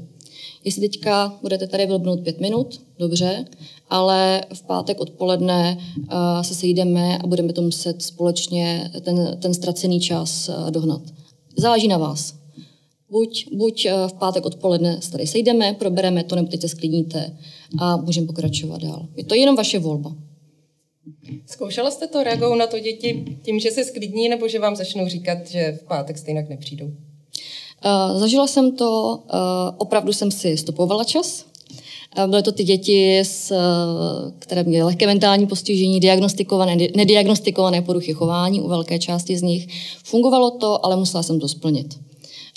Jestli 0.63 0.81
teďka 0.81 1.37
budete 1.41 1.67
tady 1.67 1.85
vlbnout 1.85 2.19
pět 2.19 2.41
minut, 2.41 2.81
dobře, 2.99 3.45
ale 3.89 4.45
v 4.53 4.63
pátek 4.63 5.01
odpoledne 5.01 5.77
uh, 5.97 6.07
se 6.41 6.55
sejdeme 6.55 7.17
a 7.17 7.27
budeme 7.27 7.53
to 7.53 7.61
muset 7.61 8.01
společně 8.01 8.91
ten, 9.01 9.37
ten 9.41 9.53
ztracený 9.53 9.99
čas 9.99 10.49
uh, 10.49 10.71
dohnat. 10.71 11.01
Záleží 11.57 11.87
na 11.87 11.97
vás. 11.97 12.33
Buď, 13.11 13.47
buď 13.53 13.87
v 14.07 14.13
pátek 14.13 14.45
odpoledne 14.45 14.97
se 15.01 15.11
tady 15.11 15.27
sejdeme, 15.27 15.73
probereme 15.73 16.23
to, 16.23 16.35
nebo 16.35 16.47
teď 16.47 16.61
se 16.61 16.67
sklidníte 16.67 17.37
a 17.79 17.97
můžeme 17.97 18.27
pokračovat 18.27 18.81
dál. 18.81 19.05
Je 19.15 19.23
to 19.23 19.35
jenom 19.35 19.55
vaše 19.55 19.79
volba. 19.79 20.15
Zkoušela 21.45 21.91
jste 21.91 22.07
to, 22.07 22.23
reagují 22.23 22.59
na 22.59 22.67
to 22.67 22.79
děti 22.79 23.25
tím, 23.43 23.59
že 23.59 23.71
se 23.71 23.83
sklidní, 23.83 24.29
nebo 24.29 24.47
že 24.47 24.59
vám 24.59 24.75
začnou 24.75 25.07
říkat, 25.07 25.47
že 25.47 25.79
v 25.81 25.87
pátek 25.87 26.17
stejně 26.17 26.45
nepřijdou? 26.49 26.85
Uh, 26.85 28.19
zažila 28.19 28.47
jsem 28.47 28.75
to, 28.75 29.19
uh, 29.33 29.39
opravdu 29.77 30.13
jsem 30.13 30.31
si 30.31 30.57
stopovala 30.57 31.03
čas. 31.03 31.45
Byly 32.27 32.43
to 32.43 32.51
ty 32.51 32.63
děti, 32.63 33.19
s, 33.19 33.53
které 34.39 34.63
měly 34.63 34.83
lehké 34.83 35.07
mentální 35.07 35.47
postižení, 35.47 35.99
diagnostikované, 35.99 36.77
nediagnostikované 36.95 37.81
poruchy 37.81 38.13
chování 38.13 38.61
u 38.61 38.67
velké 38.67 38.99
části 38.99 39.37
z 39.37 39.41
nich. 39.41 39.67
Fungovalo 40.03 40.51
to, 40.51 40.85
ale 40.85 40.95
musela 40.95 41.23
jsem 41.23 41.39
to 41.39 41.47
splnit. 41.47 41.99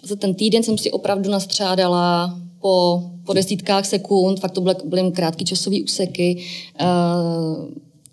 Za 0.05 0.17
ten 0.17 0.35
týden 0.35 0.63
jsem 0.63 0.79
si 0.79 0.91
opravdu 0.91 1.31
nastřádala 1.31 2.39
po, 2.61 3.03
po 3.27 3.33
desítkách 3.33 3.87
sekund, 3.87 4.41
fakt 4.41 4.53
to 4.53 4.61
byly, 4.61 4.75
byly 4.85 5.13
krátké 5.13 5.45
časové 5.45 5.77
úseky, 5.85 6.45
uh, 6.81 7.69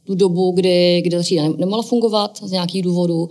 tu 0.05 0.15
dobu, 0.15 0.51
kdy, 0.51 1.01
kdy 1.01 1.17
ta 1.17 1.23
třída 1.23 1.43
nemohla 1.57 1.83
fungovat 1.83 2.39
z 2.43 2.51
nějakých 2.51 2.83
důvodů 2.83 3.23
uh, 3.23 3.29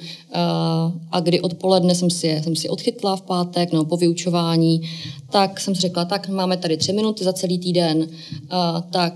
a 1.11 1.21
kdy 1.21 1.41
odpoledne 1.41 1.95
jsem 1.95 2.11
si, 2.11 2.41
jsem 2.45 2.57
si 2.57 2.69
odchytla 2.69 3.17
v 3.17 3.23
pátek 3.23 3.73
no, 3.73 3.85
po 3.85 3.97
vyučování, 3.97 4.81
tak 5.31 5.61
jsem 5.61 5.75
si 5.75 5.81
řekla, 5.81 6.05
tak 6.05 6.29
máme 6.29 6.57
tady 6.57 6.77
tři 6.77 6.93
minuty 6.93 7.25
za 7.25 7.33
celý 7.33 7.59
týden, 7.59 7.99
uh, 7.99 8.81
tak 8.91 9.15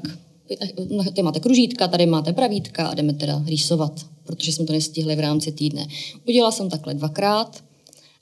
tady 1.05 1.23
máte 1.23 1.41
kružítka, 1.41 1.88
tady 1.88 2.07
máte 2.07 2.33
pravítka 2.33 2.87
a 2.87 2.95
jdeme 2.95 3.12
teda 3.12 3.43
rýsovat, 3.47 3.93
protože 4.25 4.53
jsme 4.53 4.65
to 4.65 4.73
nestihli 4.73 5.17
v 5.17 5.21
rámci 5.21 5.53
týdne. 5.53 5.87
Udělala 6.29 6.53
jsem 6.53 6.71
takhle 6.71 6.95
dvakrát, 6.95 7.62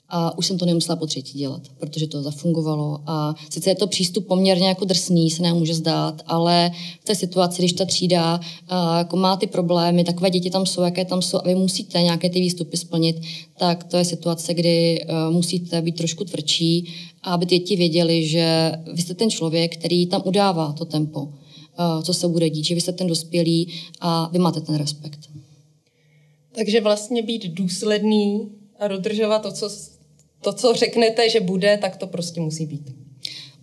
a 0.09 0.37
už 0.37 0.45
jsem 0.47 0.57
to 0.57 0.65
nemusela 0.65 0.95
po 0.95 1.07
třetí 1.07 1.37
dělat, 1.37 1.61
protože 1.79 2.07
to 2.07 2.21
zafungovalo. 2.21 2.99
A 3.05 3.35
sice 3.49 3.69
je 3.69 3.75
to 3.75 3.87
přístup 3.87 4.27
poměrně 4.27 4.67
jako 4.67 4.85
drsný, 4.85 5.29
se 5.29 5.43
nám 5.43 5.57
může 5.57 5.73
zdát, 5.73 6.21
ale 6.25 6.71
v 7.01 7.05
té 7.05 7.15
situaci, 7.15 7.61
když 7.61 7.73
ta 7.73 7.85
třída 7.85 8.39
jako 8.97 9.17
má 9.17 9.37
ty 9.37 9.47
problémy, 9.47 10.03
takové 10.03 10.29
děti 10.29 10.49
tam 10.49 10.65
jsou, 10.65 10.81
jaké 10.81 11.05
tam 11.05 11.21
jsou, 11.21 11.37
a 11.37 11.47
vy 11.47 11.55
musíte 11.55 12.01
nějaké 12.01 12.29
ty 12.29 12.39
výstupy 12.39 12.77
splnit, 12.77 13.21
tak 13.57 13.83
to 13.83 13.97
je 13.97 14.05
situace, 14.05 14.53
kdy 14.53 15.05
musíte 15.29 15.81
být 15.81 15.95
trošku 15.95 16.23
tvrdší, 16.23 16.93
aby 17.23 17.45
děti 17.45 17.75
věděli, 17.75 18.27
že 18.27 18.71
vy 18.93 19.01
jste 19.01 19.13
ten 19.13 19.29
člověk, 19.29 19.77
který 19.77 20.05
tam 20.05 20.21
udává 20.25 20.73
to 20.73 20.85
tempo, 20.85 21.27
co 22.03 22.13
se 22.13 22.27
bude 22.27 22.49
dít, 22.49 22.65
že 22.65 22.75
vy 22.75 22.81
jste 22.81 22.91
ten 22.91 23.07
dospělý 23.07 23.67
a 24.01 24.29
vy 24.31 24.39
máte 24.39 24.61
ten 24.61 24.75
respekt. 24.75 25.19
Takže 26.55 26.81
vlastně 26.81 27.23
být 27.23 27.45
důsledný 27.45 28.49
a 28.79 28.87
dodržovat 28.87 29.41
to, 29.41 29.51
co 29.51 29.69
to, 30.41 30.53
co 30.53 30.73
řeknete, 30.73 31.29
že 31.29 31.39
bude, 31.39 31.77
tak 31.81 31.97
to 31.97 32.07
prostě 32.07 32.41
musí 32.41 32.65
být. 32.65 32.95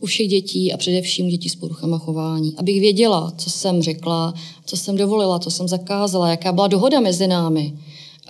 U 0.00 0.06
všech 0.06 0.28
dětí 0.28 0.72
a 0.72 0.76
především 0.76 1.28
dětí 1.28 1.48
s 1.48 1.56
poruchama 1.56 1.98
chování. 1.98 2.54
Abych 2.56 2.80
věděla, 2.80 3.32
co 3.38 3.50
jsem 3.50 3.82
řekla, 3.82 4.34
co 4.64 4.76
jsem 4.76 4.96
dovolila, 4.96 5.38
co 5.38 5.50
jsem 5.50 5.68
zakázala, 5.68 6.28
jaká 6.28 6.52
byla 6.52 6.66
dohoda 6.66 7.00
mezi 7.00 7.26
námi. 7.26 7.72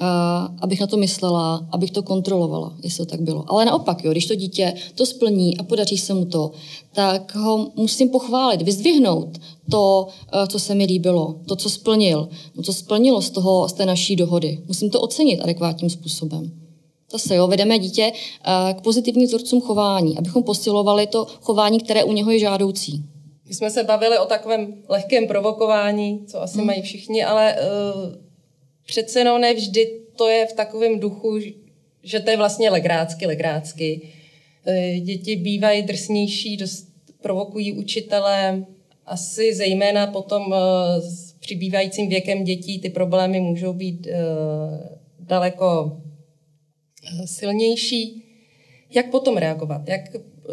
Uh, 0.00 0.56
abych 0.60 0.80
na 0.80 0.86
to 0.86 0.96
myslela, 0.96 1.66
abych 1.70 1.90
to 1.90 2.02
kontrolovala, 2.02 2.74
jestli 2.82 2.98
to 2.98 3.10
tak 3.10 3.20
bylo. 3.20 3.44
Ale 3.48 3.64
naopak, 3.64 4.04
jo, 4.04 4.12
když 4.12 4.26
to 4.26 4.34
dítě 4.34 4.74
to 4.94 5.06
splní 5.06 5.58
a 5.58 5.62
podaří 5.62 5.98
se 5.98 6.14
mu 6.14 6.24
to, 6.24 6.50
tak 6.92 7.34
ho 7.34 7.70
musím 7.76 8.08
pochválit, 8.08 8.62
vyzdvihnout 8.62 9.38
to, 9.70 10.06
uh, 10.34 10.46
co 10.46 10.58
se 10.58 10.74
mi 10.74 10.84
líbilo, 10.84 11.40
to, 11.46 11.56
co 11.56 11.70
splnil, 11.70 12.28
no, 12.56 12.62
co 12.62 12.72
splnilo 12.72 13.22
z, 13.22 13.30
toho, 13.30 13.68
z 13.68 13.72
té 13.72 13.86
naší 13.86 14.16
dohody. 14.16 14.58
Musím 14.68 14.90
to 14.90 15.00
ocenit 15.00 15.40
adekvátním 15.40 15.90
způsobem. 15.90 16.63
Zase 17.14 17.34
jo, 17.34 17.46
vedeme 17.46 17.78
dítě 17.78 18.12
eh, 18.12 18.74
k 18.74 18.80
pozitivním 18.80 19.26
vzorcům 19.26 19.60
chování, 19.60 20.18
abychom 20.18 20.42
posilovali 20.42 21.06
to 21.06 21.26
chování, 21.40 21.80
které 21.80 22.04
u 22.04 22.12
něho 22.12 22.30
je 22.30 22.38
žádoucí. 22.38 23.04
My 23.48 23.54
jsme 23.54 23.70
se 23.70 23.84
bavili 23.84 24.18
o 24.18 24.24
takovém 24.24 24.74
lehkém 24.88 25.26
provokování, 25.26 26.26
co 26.26 26.42
asi 26.42 26.58
hmm. 26.58 26.66
mají 26.66 26.82
všichni, 26.82 27.24
ale 27.24 27.56
uh, 27.56 28.14
přece 28.86 29.18
jenom 29.18 29.40
ne 29.40 29.54
vždy 29.54 30.00
to 30.16 30.28
je 30.28 30.46
v 30.46 30.52
takovém 30.52 31.00
duchu, 31.00 31.38
že 32.02 32.20
to 32.20 32.30
je 32.30 32.36
vlastně 32.36 32.70
legrácky, 32.70 33.26
legrácky. 33.26 34.00
Uh, 34.66 35.04
děti 35.04 35.36
bývají 35.36 35.82
drsnější, 35.82 36.56
dost 36.56 36.88
provokují 37.22 37.72
učitele, 37.72 38.64
asi 39.06 39.54
zejména 39.54 40.06
potom 40.06 40.46
uh, 40.46 40.56
s 40.98 41.32
přibývajícím 41.32 42.08
věkem 42.08 42.44
dětí 42.44 42.80
ty 42.80 42.90
problémy 42.90 43.40
můžou 43.40 43.72
být 43.72 44.06
uh, 44.06 44.12
daleko 45.20 45.98
silnější. 47.24 48.24
Jak 48.90 49.10
potom 49.10 49.36
reagovat? 49.36 49.88
Jak 49.88 50.00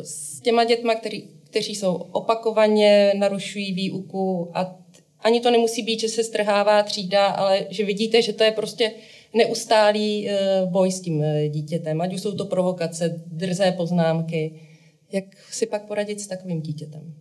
s 0.04 0.42
těma 0.42 0.64
dětma, 0.64 0.96
který, 0.96 1.24
kteří 1.44 1.76
jsou 1.76 1.94
opakovaně, 1.94 3.14
narušují 3.18 3.74
výuku 3.74 4.52
a 4.54 4.76
ani 5.20 5.40
to 5.40 5.52
nemusí 5.52 5.82
být, 5.82 6.00
že 6.00 6.10
se 6.10 6.24
strhává 6.24 6.84
třída, 6.84 7.26
ale 7.26 7.66
že 7.70 7.86
vidíte, 7.86 8.22
že 8.22 8.34
to 8.34 8.44
je 8.44 8.52
prostě 8.52 8.92
neustálý 9.34 10.30
eh, 10.30 10.66
boj 10.66 10.92
s 10.92 11.02
tím 11.02 11.24
eh, 11.24 11.50
dítětem, 11.50 12.02
ať 12.02 12.14
už 12.14 12.22
jsou 12.22 12.32
to 12.32 12.46
provokace, 12.46 13.24
drzé 13.28 13.72
poznámky. 13.72 14.60
Jak 15.12 15.24
si 15.52 15.66
pak 15.66 15.88
poradit 15.88 16.22
s 16.22 16.28
takovým 16.28 16.62
dítětem? 16.62 17.14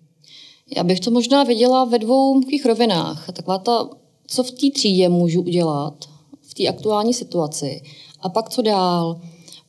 Já 0.77 0.85
bych 0.85 1.01
to 1.01 1.11
možná 1.11 1.45
viděla 1.45 1.85
ve 1.85 1.99
dvou 1.99 2.41
takových 2.41 2.67
rovinách. 2.67 3.33
Taková 3.33 3.59
ta, 3.59 3.91
co 4.27 4.43
v 4.43 4.51
té 4.51 4.71
třídě 4.75 5.09
můžu 5.09 5.43
udělat 5.43 5.95
v 6.43 6.55
té 6.55 6.69
aktuální 6.69 7.15
situaci 7.15 7.83
a 8.23 8.29
pak 8.29 8.49
co 8.49 8.63
dál? 8.63 9.21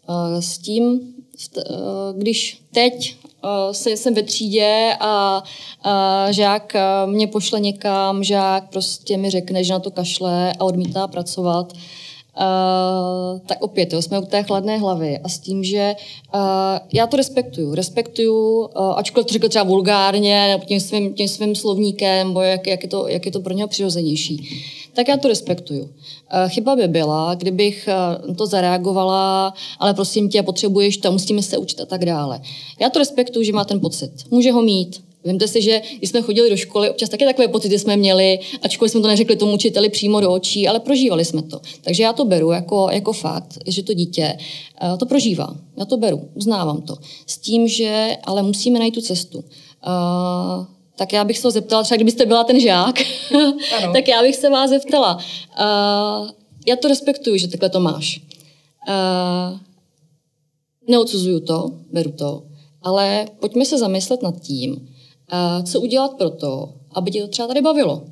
Eh, 0.10 0.42
s 0.42 0.58
tím, 0.58 1.00
eh, 1.58 1.64
když 2.18 2.62
teď 2.74 3.16
eh, 3.44 3.98
jsem 3.98 4.14
ve 4.14 4.24
třídě 4.24 4.96
a, 5.00 5.44
žák 6.30 6.74
mě 7.06 7.28
pošle 7.28 7.60
někam, 7.60 8.24
žák 8.24 8.70
prostě 8.70 9.18
mi 9.18 9.30
řekne, 9.30 9.64
že 9.64 9.74
na 9.74 9.80
to 9.80 9.92
kašle 9.92 10.54
a 10.60 10.64
odmítá 10.64 11.08
pracovat, 11.08 11.74
Uh, 12.38 13.40
tak 13.46 13.62
opět, 13.62 13.94
jo, 13.94 14.02
jsme 14.02 14.20
u 14.20 14.26
té 14.26 14.44
chladné 14.44 14.78
hlavy 14.78 15.20
a 15.24 15.30
s 15.30 15.40
tím, 15.40 15.64
že 15.64 15.96
uh, 16.36 16.42
já 16.94 17.08
to 17.08 17.18
respektuju. 17.18 17.76
Respektuju, 17.76 18.60
uh, 18.60 18.68
ačkoliv 18.96 19.28
to 19.28 19.34
řekl 19.34 19.50
třeba 19.50 19.64
vulgárně, 19.64 20.48
nebo 20.48 20.66
tím 20.66 20.80
svým, 20.80 21.14
tím 21.14 21.28
svým 21.28 21.56
slovníkem, 21.56 22.28
nebo 22.28 22.42
jak, 22.42 22.68
jak, 22.68 22.84
je 22.84 22.90
to, 22.90 23.08
jak 23.08 23.26
je 23.26 23.32
to 23.32 23.40
pro 23.40 23.54
něho 23.54 23.68
přirozenější 23.68 24.50
tak 24.94 25.08
já 25.08 25.18
to 25.18 25.28
respektuju. 25.28 25.90
Eh, 26.30 26.50
chyba 26.50 26.76
by 26.76 26.88
byla, 26.88 27.36
kdybych 27.36 27.88
eh, 27.88 28.34
to 28.34 28.46
zareagovala, 28.46 29.54
ale 29.80 29.94
prosím 29.94 30.30
tě, 30.30 30.44
potřebuješ 30.44 30.98
to, 30.98 31.12
musíme 31.12 31.42
se 31.42 31.58
učit 31.58 31.82
a 31.82 31.86
tak 31.86 32.06
dále. 32.06 32.42
Já 32.80 32.90
to 32.90 33.00
respektuju, 33.00 33.44
že 33.44 33.54
má 33.54 33.66
ten 33.66 33.80
pocit. 33.80 34.12
Může 34.32 34.52
ho 34.52 34.62
mít, 34.62 35.04
Vemte 35.24 35.48
si, 35.48 35.62
že 35.62 35.82
když 35.98 36.10
jsme 36.10 36.22
chodili 36.22 36.50
do 36.50 36.58
školy, 36.58 36.90
občas 36.90 37.10
taky 37.10 37.26
takové 37.26 37.48
pocity 37.48 37.80
jsme 37.80 37.98
měli, 37.98 38.40
ačkoliv 38.62 38.92
jsme 38.92 39.02
to 39.02 39.08
neřekli 39.08 39.36
tomu 39.36 39.54
učiteli 39.54 39.90
přímo 39.90 40.22
do 40.22 40.32
očí, 40.32 40.68
ale 40.68 40.80
prožívali 40.80 41.26
jsme 41.26 41.42
to. 41.42 41.62
Takže 41.82 42.04
já 42.04 42.14
to 42.14 42.26
beru 42.26 42.52
jako, 42.52 42.90
jako 42.92 43.14
fakt, 43.14 43.58
že 43.68 43.84
to 43.84 43.94
dítě 43.94 44.38
uh, 44.84 44.98
to 44.98 45.06
prožívá. 45.06 45.56
Já 45.78 45.86
to 45.86 45.98
beru, 45.98 46.30
uznávám 46.34 46.82
to. 46.82 46.98
S 47.28 47.38
tím, 47.38 47.68
že 47.68 48.18
ale 48.24 48.44
musíme 48.44 48.80
najít 48.80 48.94
tu 48.94 49.02
cestu. 49.02 49.44
Tak 51.02 51.14
já 51.14 51.24
bych 51.24 51.38
se 51.38 51.48
ho 51.48 51.52
zeptala, 51.52 51.84
třeba 51.84 51.96
kdybyste 51.96 52.26
byla 52.26 52.44
ten 52.44 52.60
žák, 52.60 52.96
tak 53.94 54.08
já 54.08 54.22
bych 54.22 54.36
se 54.36 54.50
vás 54.50 54.70
zeptala. 54.70 55.16
Uh, 55.16 56.30
já 56.68 56.76
to 56.76 56.88
respektuju, 56.88 57.38
že 57.38 57.48
takhle 57.48 57.70
to 57.70 57.80
máš. 57.80 58.22
Uh, 58.88 59.60
neodsuzuju 60.90 61.40
to, 61.40 61.72
beru 61.92 62.12
to, 62.12 62.44
ale 62.82 63.26
pojďme 63.40 63.66
se 63.66 63.78
zamyslet 63.78 64.22
nad 64.22 64.40
tím, 64.42 64.72
uh, 64.74 65.64
co 65.64 65.82
udělat 65.82 66.18
pro 66.18 66.30
to, 66.30 66.74
aby 66.92 67.12
tě 67.12 67.22
to 67.22 67.28
třeba 67.28 67.48
tady 67.48 67.62
bavilo. 67.62 67.96
Uh, 67.96 68.04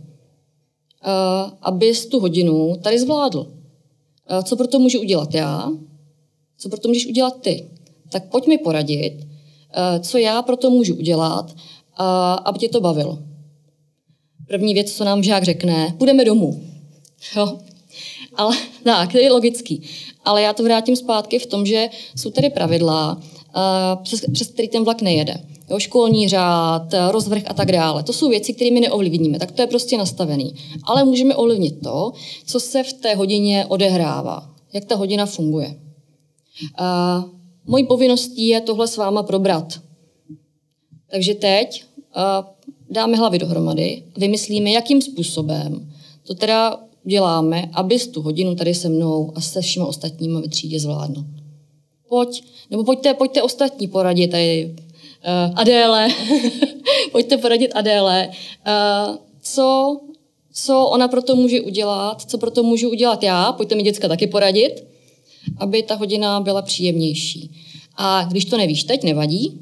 abys 1.62 2.05
tu 2.05 2.19
hodinu 2.19 2.75
tady 2.84 3.00
zvládl. 3.00 3.39
Uh, 3.39 4.41
co 4.43 4.55
pro 4.55 4.67
to 4.67 4.79
můžu 4.79 5.00
udělat 5.00 5.34
já? 5.34 5.72
Co 6.58 6.69
pro 6.69 6.79
to 6.79 6.88
můžeš 6.88 7.08
udělat 7.08 7.41
ty? 7.41 7.69
Tak 8.12 8.29
pojď 8.29 8.48
mi 8.48 8.58
poradit, 8.58 9.13
uh, 9.22 10.01
co 10.01 10.17
já 10.17 10.41
pro 10.41 10.58
to 10.58 10.69
můžu 10.69 10.96
udělat, 10.96 11.55
a 12.00 12.34
aby 12.34 12.60
tě 12.60 12.70
to 12.70 12.82
bavilo. 12.82 13.20
První 14.48 14.74
věc, 14.74 14.94
co 14.94 15.03
nám 15.03 15.24
žák 15.24 15.44
řekne, 15.44 15.96
půjdeme 15.98 16.25
domů. 16.25 16.63
Jo. 17.36 17.60
Ale 18.36 18.58
tak, 18.84 19.12
to 19.12 19.18
je 19.18 19.32
logický. 19.32 19.82
Ale 20.25 20.41
já 20.41 20.53
to 20.53 20.63
vrátím 20.63 20.96
zpátky 20.96 21.39
v 21.39 21.46
tom, 21.46 21.65
že 21.65 21.89
jsou 22.15 22.32
tady 22.32 22.50
pravidla, 22.50 23.22
přes, 24.03 24.22
přes 24.34 24.48
který 24.48 24.68
ten 24.68 24.84
vlak 24.84 25.01
nejede. 25.01 25.44
Jo, 25.70 25.79
školní 25.79 26.29
řád, 26.29 26.94
rozvrh 27.12 27.44
a 27.46 27.53
tak 27.53 27.72
dále. 27.72 28.03
To 28.03 28.13
jsou 28.13 28.29
věci, 28.29 28.53
které 28.53 28.72
my 28.72 28.79
neovlivníme, 28.79 29.39
tak 29.39 29.51
to 29.51 29.62
je 29.62 29.68
prostě 29.68 29.98
nastavený. 29.98 30.56
Ale 30.84 31.03
můžeme 31.03 31.36
ovlivnit 31.36 31.82
to, 31.84 32.12
co 32.46 32.60
se 32.60 32.84
v 32.84 32.94
té 32.94 33.15
hodině 33.15 33.65
odehrává, 33.65 34.50
jak 34.74 34.86
ta 34.86 34.96
hodina 34.96 35.25
funguje. 35.25 35.79
Uh, 36.79 37.29
mojí 37.65 37.86
povinností 37.86 38.48
je 38.48 38.62
tohle 38.62 38.88
s 38.88 38.98
váma 38.98 39.24
probrat. 39.24 39.79
Takže 41.12 41.34
teď 41.34 41.84
dáme 42.89 43.18
hlavy 43.18 43.39
dohromady, 43.39 44.04
vymyslíme, 44.18 44.72
jakým 44.72 45.01
způsobem 45.01 45.92
to 46.30 46.34
teda 46.36 46.80
děláme, 47.04 47.70
aby 47.74 48.00
tu 48.00 48.22
hodinu 48.22 48.56
tady 48.56 48.74
se 48.74 48.89
mnou 48.89 49.32
a 49.36 49.42
se 49.42 49.62
všemi 49.62 49.86
ostatními 49.86 50.42
ve 50.42 50.48
třídě 50.48 50.80
zvládnu. 50.80 51.25
Pojď, 52.10 52.44
nebo 52.70 52.84
pojďte, 52.84 53.13
pojďte 53.13 53.42
ostatní 53.42 53.88
poradit 53.88 54.28
tady 54.28 54.75
uh, 54.75 55.54
Adéle, 55.56 56.08
pojďte 57.12 57.38
poradit 57.38 57.72
Adéle, 57.75 58.30
uh, 58.30 59.16
co, 59.42 60.00
co 60.54 60.86
ona 60.86 61.08
pro 61.08 61.22
to 61.22 61.36
může 61.36 61.62
udělat, 61.62 62.22
co 62.22 62.38
pro 62.38 62.51
to 62.51 62.63
můžu 62.63 62.89
udělat 62.89 63.24
já, 63.24 63.51
pojďte 63.51 63.75
mi 63.75 63.84
děcka 63.84 64.08
taky 64.08 64.28
poradit, 64.28 64.88
aby 65.58 65.84
ta 65.84 65.96
hodina 65.96 66.39
byla 66.39 66.62
příjemnější. 66.62 67.51
A 67.96 68.24
když 68.24 68.46
to 68.46 68.58
nevíš 68.58 68.84
teď, 68.84 69.04
nevadí, 69.04 69.62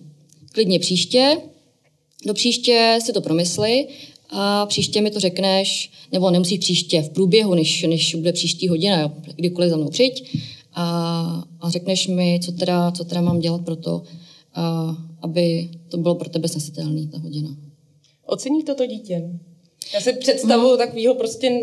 klidně 0.52 0.80
příště, 0.80 1.38
do 2.26 2.34
příště 2.34 3.00
si 3.06 3.14
to 3.14 3.22
promysli 3.22 3.88
a 4.30 4.66
příště 4.66 5.02
mi 5.02 5.12
to 5.12 5.20
řekneš, 5.20 5.92
nebo 6.12 6.32
nemusíš 6.32 6.60
příště, 6.60 7.02
v 7.02 7.10
průběhu, 7.10 7.54
než, 7.54 7.84
než 7.84 8.16
bude 8.16 8.34
příští 8.34 8.68
hodina, 8.68 9.02
jo, 9.02 9.12
kdykoliv 9.36 9.70
za 9.70 9.78
mnou 9.78 9.90
přijď 9.90 10.40
a, 10.74 11.44
a 11.62 11.70
řekneš 11.70 12.08
mi, 12.08 12.40
co 12.46 12.52
teda, 12.52 12.92
co 12.92 13.04
teda 13.04 13.22
mám 13.22 13.40
dělat 13.40 13.66
pro 13.66 13.76
to, 13.76 14.04
a, 14.54 14.96
aby 15.22 15.70
to 15.90 15.98
bylo 15.98 16.16
pro 16.16 16.30
tebe 16.30 16.48
snesitelné, 16.48 17.08
ta 17.08 17.18
hodina. 17.18 17.58
Ocení 18.26 18.64
toto 18.64 18.86
dítě? 18.86 19.30
Já 19.94 20.02
si 20.02 20.14
představuju 20.14 20.70
hmm. 20.70 20.78
takového 20.78 21.16
prostě 21.16 21.62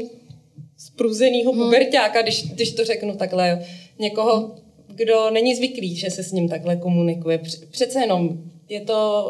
spruzeného 0.76 1.52
hmm. 1.52 1.62
puberťáka, 1.62 2.23
když, 2.23 2.44
když 2.52 2.73
to 2.73 2.84
řeknu 2.84 3.16
takhle. 3.16 3.64
Někoho, 3.99 4.54
kdo 4.94 5.30
není 5.30 5.54
zvyklý, 5.54 5.96
že 5.96 6.11
se 6.11 6.23
s 6.23 6.32
ním 6.32 6.49
takhle 6.49 6.76
komunikuje. 6.76 7.40
Přece 7.70 8.00
jenom 8.00 8.42
je 8.68 8.80
to 8.80 9.25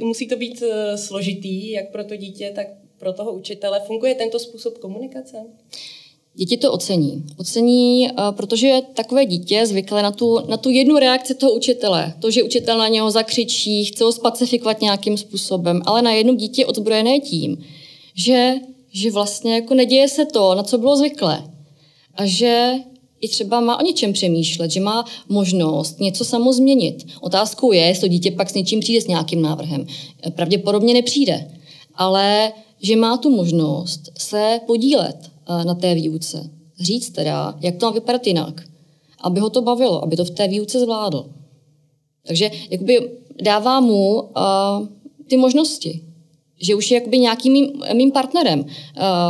musí 0.00 0.28
to 0.28 0.36
být 0.36 0.62
eh, 0.62 0.98
složitý, 0.98 1.70
jak 1.70 1.92
pro 1.92 2.04
to 2.04 2.16
dítě, 2.16 2.52
tak 2.54 2.66
pro 2.98 3.12
toho 3.12 3.32
učitele. 3.32 3.80
Funguje 3.86 4.14
tento 4.14 4.38
způsob 4.38 4.78
komunikace? 4.78 5.36
Děti 6.34 6.56
to 6.56 6.72
ocení. 6.72 7.24
Ocení, 7.38 8.08
eh, 8.08 8.12
protože 8.30 8.80
takové 8.94 9.26
dítě 9.26 9.66
zvyklé 9.66 10.02
na 10.02 10.10
tu, 10.10 10.38
na 10.48 10.56
tu 10.56 10.70
jednu 10.70 10.98
reakci 10.98 11.34
toho 11.34 11.52
učitele. 11.52 12.14
To, 12.20 12.30
že 12.30 12.42
učitel 12.42 12.78
na 12.78 12.88
něho 12.88 13.10
zakřičí, 13.10 13.84
chce 13.84 14.04
ho 14.04 14.12
spacifikovat 14.12 14.80
nějakým 14.80 15.16
způsobem, 15.16 15.82
ale 15.86 16.02
na 16.02 16.12
jedno 16.12 16.34
dítě 16.34 16.62
je 16.62 16.66
odzbrojené 16.66 17.20
tím, 17.20 17.64
že, 18.14 18.54
že 18.92 19.10
vlastně 19.10 19.54
jako 19.54 19.74
neděje 19.74 20.08
se 20.08 20.26
to, 20.26 20.54
na 20.54 20.62
co 20.62 20.78
bylo 20.78 20.96
zvyklé. 20.96 21.50
A 22.14 22.26
že 22.26 22.72
i 23.20 23.28
třeba 23.28 23.60
má 23.60 23.80
o 23.80 23.82
něčem 23.82 24.12
přemýšlet, 24.12 24.70
že 24.70 24.80
má 24.80 25.04
možnost 25.28 26.00
něco 26.00 26.24
samo 26.24 26.52
změnit. 26.52 27.06
Otázkou 27.20 27.72
je, 27.72 27.80
jestli 27.80 28.08
to 28.08 28.12
dítě 28.12 28.30
pak 28.30 28.50
s 28.50 28.54
něčím 28.54 28.80
přijde 28.80 29.00
s 29.00 29.06
nějakým 29.06 29.42
návrhem. 29.42 29.86
Pravděpodobně 30.30 30.94
nepřijde, 30.94 31.50
ale 31.94 32.52
že 32.82 32.96
má 32.96 33.16
tu 33.16 33.30
možnost 33.30 34.00
se 34.18 34.60
podílet 34.66 35.16
eh, 35.22 35.64
na 35.64 35.74
té 35.74 35.94
výuce. 35.94 36.50
Říct 36.80 37.10
teda, 37.10 37.54
jak 37.60 37.76
to 37.76 37.86
má 37.86 37.92
vypadat 37.92 38.26
jinak. 38.26 38.62
Aby 39.20 39.40
ho 39.40 39.50
to 39.50 39.62
bavilo, 39.62 40.04
aby 40.04 40.16
to 40.16 40.24
v 40.24 40.30
té 40.30 40.48
výuce 40.48 40.80
zvládl. 40.80 41.26
Takže 42.26 42.50
jakoby 42.70 43.10
dává 43.42 43.80
mu 43.80 44.22
uh, 44.22 44.28
ty 45.26 45.36
možnosti 45.36 46.02
že 46.60 46.74
už 46.74 46.90
je 46.90 46.94
jakoby 46.94 47.18
nějakým 47.18 47.52
mým, 47.52 47.82
mým 47.92 48.12
partnerem 48.12 48.60
uh, 48.60 48.66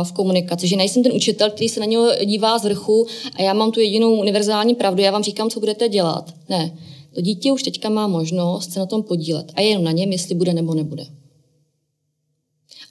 v 0.03 0.11
komunikaci, 0.11 0.67
že 0.67 0.75
nejsem 0.75 1.03
ten 1.03 1.11
učitel, 1.11 1.49
který 1.49 1.69
se 1.69 1.79
na 1.79 1.85
něho 1.85 2.11
dívá 2.25 2.57
z 2.57 2.63
vrchu 2.63 3.07
a 3.35 3.41
já 3.41 3.53
mám 3.53 3.71
tu 3.71 3.79
jedinou 3.79 4.19
univerzální 4.19 4.75
pravdu, 4.75 5.01
já 5.01 5.11
vám 5.11 5.23
říkám, 5.23 5.49
co 5.49 5.59
budete 5.59 5.89
dělat. 5.89 6.33
Ne, 6.49 6.77
to 7.15 7.21
dítě 7.21 7.51
už 7.51 7.63
teďka 7.63 7.89
má 7.89 8.07
možnost 8.07 8.71
se 8.71 8.79
na 8.79 8.85
tom 8.85 9.03
podílet 9.03 9.51
a 9.55 9.61
je 9.61 9.67
jenom 9.67 9.83
na 9.83 9.91
něm, 9.91 10.11
jestli 10.11 10.35
bude 10.35 10.53
nebo 10.53 10.73
nebude. 10.73 11.05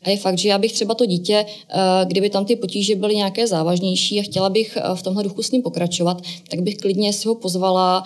A 0.03 0.11
je 0.11 0.17
fakt, 0.17 0.39
že 0.39 0.49
já 0.49 0.59
bych 0.59 0.73
třeba 0.73 0.95
to 0.95 1.07
dítě, 1.07 1.47
eh, 1.47 1.77
kdyby 2.05 2.31
tam 2.31 2.45
ty 2.45 2.57
potíže 2.57 2.97
byly 2.97 3.17
nějaké 3.17 3.47
závažnější 3.47 4.21
a 4.21 4.23
chtěla 4.23 4.49
bych 4.49 4.77
eh, 4.77 4.83
v 4.95 5.03
tomhle 5.03 5.23
duchu 5.23 5.43
s 5.43 5.51
ním 5.51 5.63
pokračovat, 5.63 6.23
tak 6.51 6.61
bych 6.61 6.77
klidně 6.77 7.13
si 7.13 7.29
ho 7.29 7.35
pozvala 7.35 8.05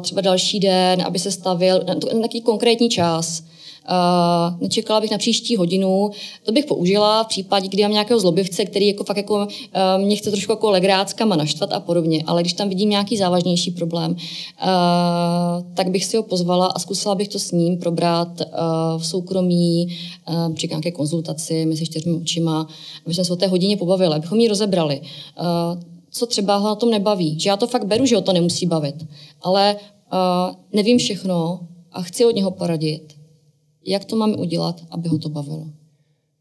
třeba 0.00 0.20
další 0.20 0.60
den, 0.60 1.02
aby 1.02 1.18
se 1.18 1.30
stavil 1.30 1.84
na 1.86 1.94
nějaký 2.12 2.40
konkrétní 2.40 2.88
čas 2.88 3.42
Uh, 3.90 4.60
nečekala 4.60 5.00
bych 5.00 5.10
na 5.10 5.18
příští 5.18 5.56
hodinu. 5.56 6.10
To 6.42 6.52
bych 6.52 6.64
použila 6.64 7.24
v 7.24 7.26
případě, 7.26 7.68
kdy 7.68 7.82
mám 7.82 7.92
nějakého 7.92 8.20
zlobivce, 8.20 8.64
který 8.64 8.88
jako 8.88 9.04
fakt 9.04 9.16
jako, 9.16 9.34
uh, 9.34 10.04
mě 10.04 10.16
chce 10.16 10.30
trošku 10.30 10.52
jako 10.52 10.70
legráckama 10.70 11.36
naštvat 11.36 11.72
a 11.72 11.80
podobně. 11.80 12.22
Ale 12.26 12.42
když 12.42 12.52
tam 12.52 12.68
vidím 12.68 12.90
nějaký 12.90 13.16
závažnější 13.16 13.70
problém, 13.70 14.10
uh, 14.10 14.16
tak 15.74 15.90
bych 15.90 16.04
si 16.04 16.16
ho 16.16 16.22
pozvala 16.22 16.66
a 16.66 16.78
zkusila 16.78 17.14
bych 17.14 17.28
to 17.28 17.38
s 17.38 17.52
ním 17.52 17.78
probrat 17.78 18.42
v 18.98 19.06
soukromí, 19.06 19.98
při 20.54 20.68
nějaké 20.68 20.90
konzultaci 20.90 21.66
mezi 21.66 21.86
čtyřmi 21.86 22.12
očima, 22.12 22.66
aby 23.06 23.14
jsme 23.14 23.24
se 23.24 23.32
o 23.32 23.36
té 23.36 23.46
hodině 23.46 23.76
pobavili, 23.76 24.14
abychom 24.14 24.40
ji 24.40 24.48
rozebrali. 24.48 25.00
Co 26.10 26.26
třeba 26.26 26.56
ho 26.56 26.68
na 26.68 26.74
tom 26.74 26.90
nebaví. 26.90 27.40
Že 27.40 27.48
já 27.48 27.56
to 27.56 27.66
fakt 27.66 27.86
beru, 27.86 28.06
že 28.06 28.16
ho 28.16 28.22
to 28.22 28.32
nemusí 28.32 28.66
bavit. 28.66 29.06
Ale 29.42 29.76
uh, 29.76 30.54
nevím 30.72 30.98
všechno 30.98 31.60
a 31.92 32.02
chci 32.02 32.24
od 32.24 32.34
něho 32.34 32.50
poradit 32.50 33.13
jak 33.86 34.04
to 34.04 34.16
máme 34.16 34.36
udělat, 34.36 34.80
aby 34.90 35.08
ho 35.08 35.18
to 35.18 35.28
bavilo. 35.28 35.66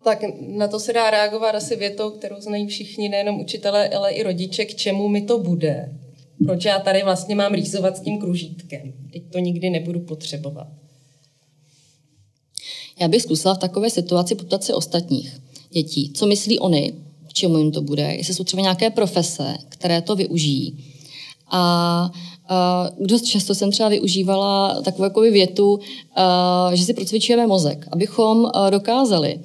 Tak 0.04 0.24
na 0.48 0.68
to 0.68 0.80
se 0.80 0.94
dá 0.94 1.10
reagovat 1.10 1.56
asi 1.56 1.76
větou, 1.76 2.10
kterou 2.10 2.36
znají 2.42 2.68
všichni, 2.68 3.10
nejenom 3.10 3.40
učitelé, 3.40 3.90
ale 3.90 4.12
i 4.12 4.24
rodiče, 4.24 4.66
k 4.66 4.76
čemu 4.76 5.08
mi 5.08 5.22
to 5.22 5.40
bude. 5.40 5.98
Proč 6.46 6.66
já 6.66 6.80
tady 6.80 7.04
vlastně 7.04 7.36
mám 7.36 7.54
rýzovat 7.54 7.98
s 7.98 8.02
tím 8.02 8.20
kružítkem? 8.20 8.94
Teď 9.14 9.24
to 9.32 9.40
nikdy 9.40 9.70
nebudu 9.70 10.00
potřebovat. 10.00 10.68
Já 13.00 13.08
bych 13.08 13.22
zkusila 13.22 13.54
v 13.54 13.58
takové 13.58 13.90
situaci 13.90 14.36
poptat 14.36 14.64
se 14.64 14.74
ostatních 14.74 15.42
dětí. 15.72 16.14
Co 16.14 16.26
myslí 16.26 16.60
oni, 16.60 16.94
k 17.28 17.34
čemu 17.34 17.58
jim 17.58 17.72
to 17.72 17.82
bude, 17.82 18.04
jestli 18.04 18.34
jsou 18.34 18.44
třeba 18.44 18.62
nějaké 18.62 18.90
profese, 18.90 19.58
které 19.70 20.02
to 20.02 20.16
využijí. 20.16 20.86
A 21.52 22.12
Uh, 22.52 23.08
dost 23.08 23.26
často 23.26 23.56
jsem 23.56 23.72
třeba 23.72 23.90
využívala 23.90 24.82
takovou 24.82 25.04
jako 25.04 25.22
větu, 25.22 25.74
uh, 25.74 26.74
že 26.74 26.86
si 26.86 26.94
procvičujeme 26.94 27.48
mozek, 27.48 27.88
abychom 27.92 28.38
uh, 28.44 28.50
dokázali 28.70 29.40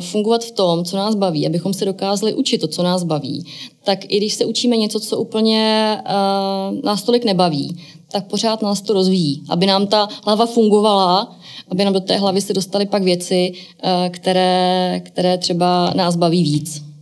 fungovat 0.00 0.44
v 0.44 0.50
tom, 0.50 0.84
co 0.84 0.96
nás 0.96 1.14
baví, 1.14 1.46
abychom 1.46 1.74
se 1.74 1.84
dokázali 1.84 2.34
učit 2.34 2.58
to, 2.58 2.68
co 2.68 2.82
nás 2.82 3.04
baví, 3.04 3.46
tak 3.84 4.04
i 4.04 4.16
když 4.16 4.34
se 4.34 4.44
učíme 4.44 4.76
něco, 4.76 5.00
co 5.00 5.18
úplně 5.18 5.96
uh, 6.06 6.80
nás 6.84 7.02
tolik 7.02 7.24
nebaví, 7.24 7.76
tak 8.12 8.26
pořád 8.26 8.62
nás 8.62 8.80
to 8.80 8.92
rozvíjí, 8.92 9.42
aby 9.48 9.66
nám 9.66 9.86
ta 9.86 10.08
hlava 10.24 10.46
fungovala, 10.46 11.36
aby 11.68 11.84
nám 11.84 11.92
do 11.92 12.00
té 12.00 12.16
hlavy 12.16 12.40
se 12.40 12.52
dostaly 12.52 12.86
pak 12.86 13.02
věci, 13.02 13.52
uh, 13.52 13.90
které, 14.10 15.00
které 15.04 15.38
třeba 15.38 15.92
nás 15.96 16.16
baví 16.16 16.42
víc 16.42 16.93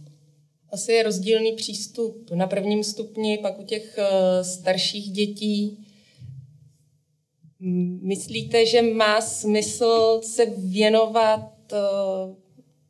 asi 0.72 0.92
je 0.92 1.02
rozdílný 1.02 1.52
přístup 1.52 2.30
na 2.30 2.46
prvním 2.46 2.85
stupni, 2.85 3.38
pak 3.42 3.58
u 3.58 3.62
těch 3.62 3.98
eh, 3.98 4.44
starších 4.44 5.11
dětí. 5.11 5.87
Myslíte, 8.02 8.66
že 8.66 8.82
má 8.82 9.20
smysl 9.20 10.20
se 10.22 10.46
věnovat 10.46 11.52
eh, 11.72 11.76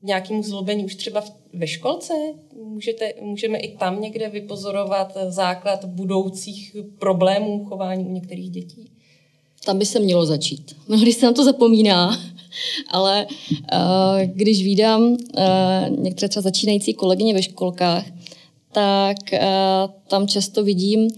nějakému 0.03 0.42
zlobení 0.42 0.85
už 0.85 0.95
třeba 0.95 1.25
ve 1.53 1.66
školce? 1.66 2.14
Můžete, 2.55 3.12
můžeme 3.21 3.59
i 3.59 3.77
tam 3.77 4.01
někde 4.01 4.29
vypozorovat 4.29 5.16
základ 5.29 5.85
budoucích 5.85 6.77
problémů 6.99 7.64
chování 7.64 8.05
u 8.05 8.12
některých 8.12 8.51
dětí? 8.51 8.92
Tam 9.64 9.79
by 9.79 9.87
se 9.87 10.01
mělo 10.01 10.27
začít. 10.27 10.77
Mnohdy 10.88 11.12
se 11.12 11.27
na 11.27 11.33
to 11.33 11.44
zapomíná, 11.44 12.18
ale 12.90 13.27
uh, 13.27 13.79
když 14.35 14.62
vídám 14.62 15.03
uh, 15.03 15.16
některé 15.98 16.29
třeba 16.29 16.42
začínající 16.42 16.94
kolegyně 16.94 17.35
ve 17.35 17.42
školkách, 17.42 18.05
tak 18.72 19.16
uh, 19.33 19.38
tam 20.09 20.29
často 20.29 20.64
vidím 20.64 21.09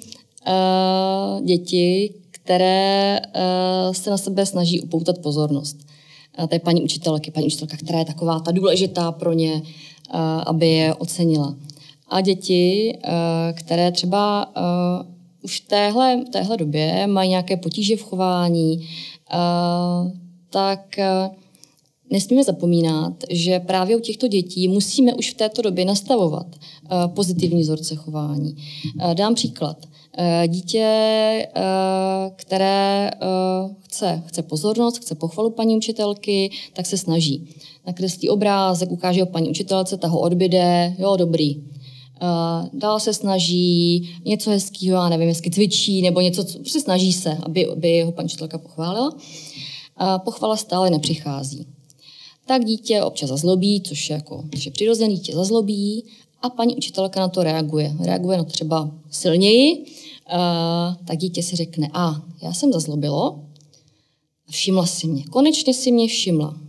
děti, 1.44 2.14
které 2.30 3.20
se 3.92 4.10
na 4.10 4.18
sebe 4.18 4.46
snaží 4.46 4.80
upoutat 4.80 5.18
pozornost. 5.18 5.76
To 6.48 6.54
je 6.54 6.58
paní 6.58 6.82
učitelky, 6.82 7.30
paní 7.30 7.46
učitelka, 7.46 7.76
která 7.76 7.98
je 7.98 8.04
taková 8.04 8.40
ta 8.40 8.50
důležitá 8.50 9.12
pro 9.12 9.32
ně, 9.32 9.62
aby 10.46 10.68
je 10.68 10.94
ocenila. 10.94 11.56
A 12.08 12.20
děti, 12.20 12.98
které 13.52 13.92
třeba 13.92 14.52
už 15.44 15.60
v 15.60 15.68
téhle, 15.68 16.24
téhle 16.32 16.56
době 16.56 17.06
mají 17.06 17.30
nějaké 17.30 17.56
potíže 17.56 17.96
v 17.96 18.02
chování, 18.02 18.88
uh, 19.34 20.10
tak 20.54 20.98
eh, 20.98 21.30
nesmíme 22.10 22.44
zapomínat, 22.44 23.12
že 23.30 23.60
právě 23.60 23.96
u 23.96 24.00
těchto 24.00 24.28
dětí 24.28 24.68
musíme 24.68 25.14
už 25.14 25.30
v 25.30 25.36
této 25.36 25.62
době 25.62 25.84
nastavovat 25.84 26.46
eh, 26.56 27.08
pozitivní 27.08 27.62
vzorce 27.62 27.94
chování. 27.94 28.56
Eh, 29.00 29.14
dám 29.14 29.34
příklad. 29.34 29.76
Dítě, 30.46 30.86
které 32.36 33.10
chce, 33.80 34.22
chce 34.26 34.42
pozornost, 34.42 34.98
chce 34.98 35.14
pochvalu 35.14 35.50
paní 35.50 35.76
učitelky, 35.76 36.50
tak 36.72 36.86
se 36.86 36.96
snaží. 36.96 37.48
Nakreslí 37.86 38.28
obrázek, 38.28 38.90
ukáže 38.90 39.20
ho 39.20 39.26
paní 39.26 39.50
učitelce, 39.50 39.96
ta 39.96 40.08
ho 40.08 40.20
odbyde, 40.20 40.94
jo, 40.98 41.16
dobrý. 41.16 41.62
Dál 42.72 43.00
se 43.00 43.14
snaží, 43.14 44.08
něco 44.24 44.50
hezkého, 44.50 44.96
já 44.96 45.08
nevím, 45.08 45.28
hezky 45.28 45.50
cvičí, 45.50 46.02
nebo 46.02 46.20
něco, 46.20 46.44
co 46.44 46.58
prostě 46.58 46.80
snaží 46.80 47.12
se, 47.12 47.38
aby, 47.42 47.66
aby 47.66 48.02
ho 48.02 48.12
paní 48.12 48.26
učitelka 48.26 48.58
pochválila 48.58 49.16
a 49.96 50.18
pochvala 50.18 50.56
stále 50.56 50.90
nepřichází. 50.90 51.66
Tak 52.46 52.64
dítě 52.64 53.02
občas 53.02 53.30
zazlobí, 53.30 53.80
což 53.80 54.10
je, 54.10 54.14
jako, 54.14 54.44
což 54.54 54.66
je 54.66 54.72
přirozený, 54.72 55.14
dítě 55.14 55.34
zazlobí 55.34 56.04
a 56.42 56.50
paní 56.50 56.76
učitelka 56.76 57.20
na 57.20 57.28
to 57.28 57.42
reaguje. 57.42 57.96
Reaguje 58.00 58.38
na 58.38 58.44
to 58.44 58.50
třeba 58.50 58.90
silněji, 59.10 59.84
a, 60.26 60.96
tak 61.06 61.18
dítě 61.18 61.42
si 61.42 61.56
řekne, 61.56 61.88
a 61.92 62.22
já 62.42 62.52
jsem 62.52 62.72
zazlobilo, 62.72 63.44
všimla 64.50 64.86
si 64.86 65.06
mě, 65.06 65.24
konečně 65.24 65.74
si 65.74 65.92
mě 65.92 66.08
všimla. 66.08 66.60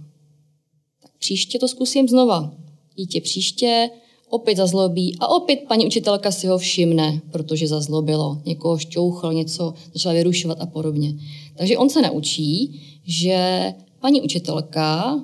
Tak 1.01 1.11
příště 1.19 1.59
to 1.59 1.67
zkusím 1.67 2.07
znova. 2.07 2.53
Dítě 2.95 3.21
příště 3.21 3.89
opět 4.29 4.57
zazlobí 4.57 5.17
a 5.19 5.27
opět 5.27 5.59
paní 5.67 5.85
učitelka 5.85 6.31
si 6.31 6.47
ho 6.47 6.57
všimne, 6.57 7.21
protože 7.31 7.67
zazlobilo. 7.67 8.41
Někoho 8.45 8.77
šťouchl, 8.77 9.33
něco 9.33 9.73
začala 9.93 10.15
vyrušovat 10.15 10.61
a 10.61 10.65
podobně. 10.65 11.13
Takže 11.55 11.77
on 11.77 11.89
se 11.89 12.01
naučí, 12.01 12.81
že 13.03 13.73
paní 13.99 14.21
učitelka 14.21 15.13
uh, 15.13 15.23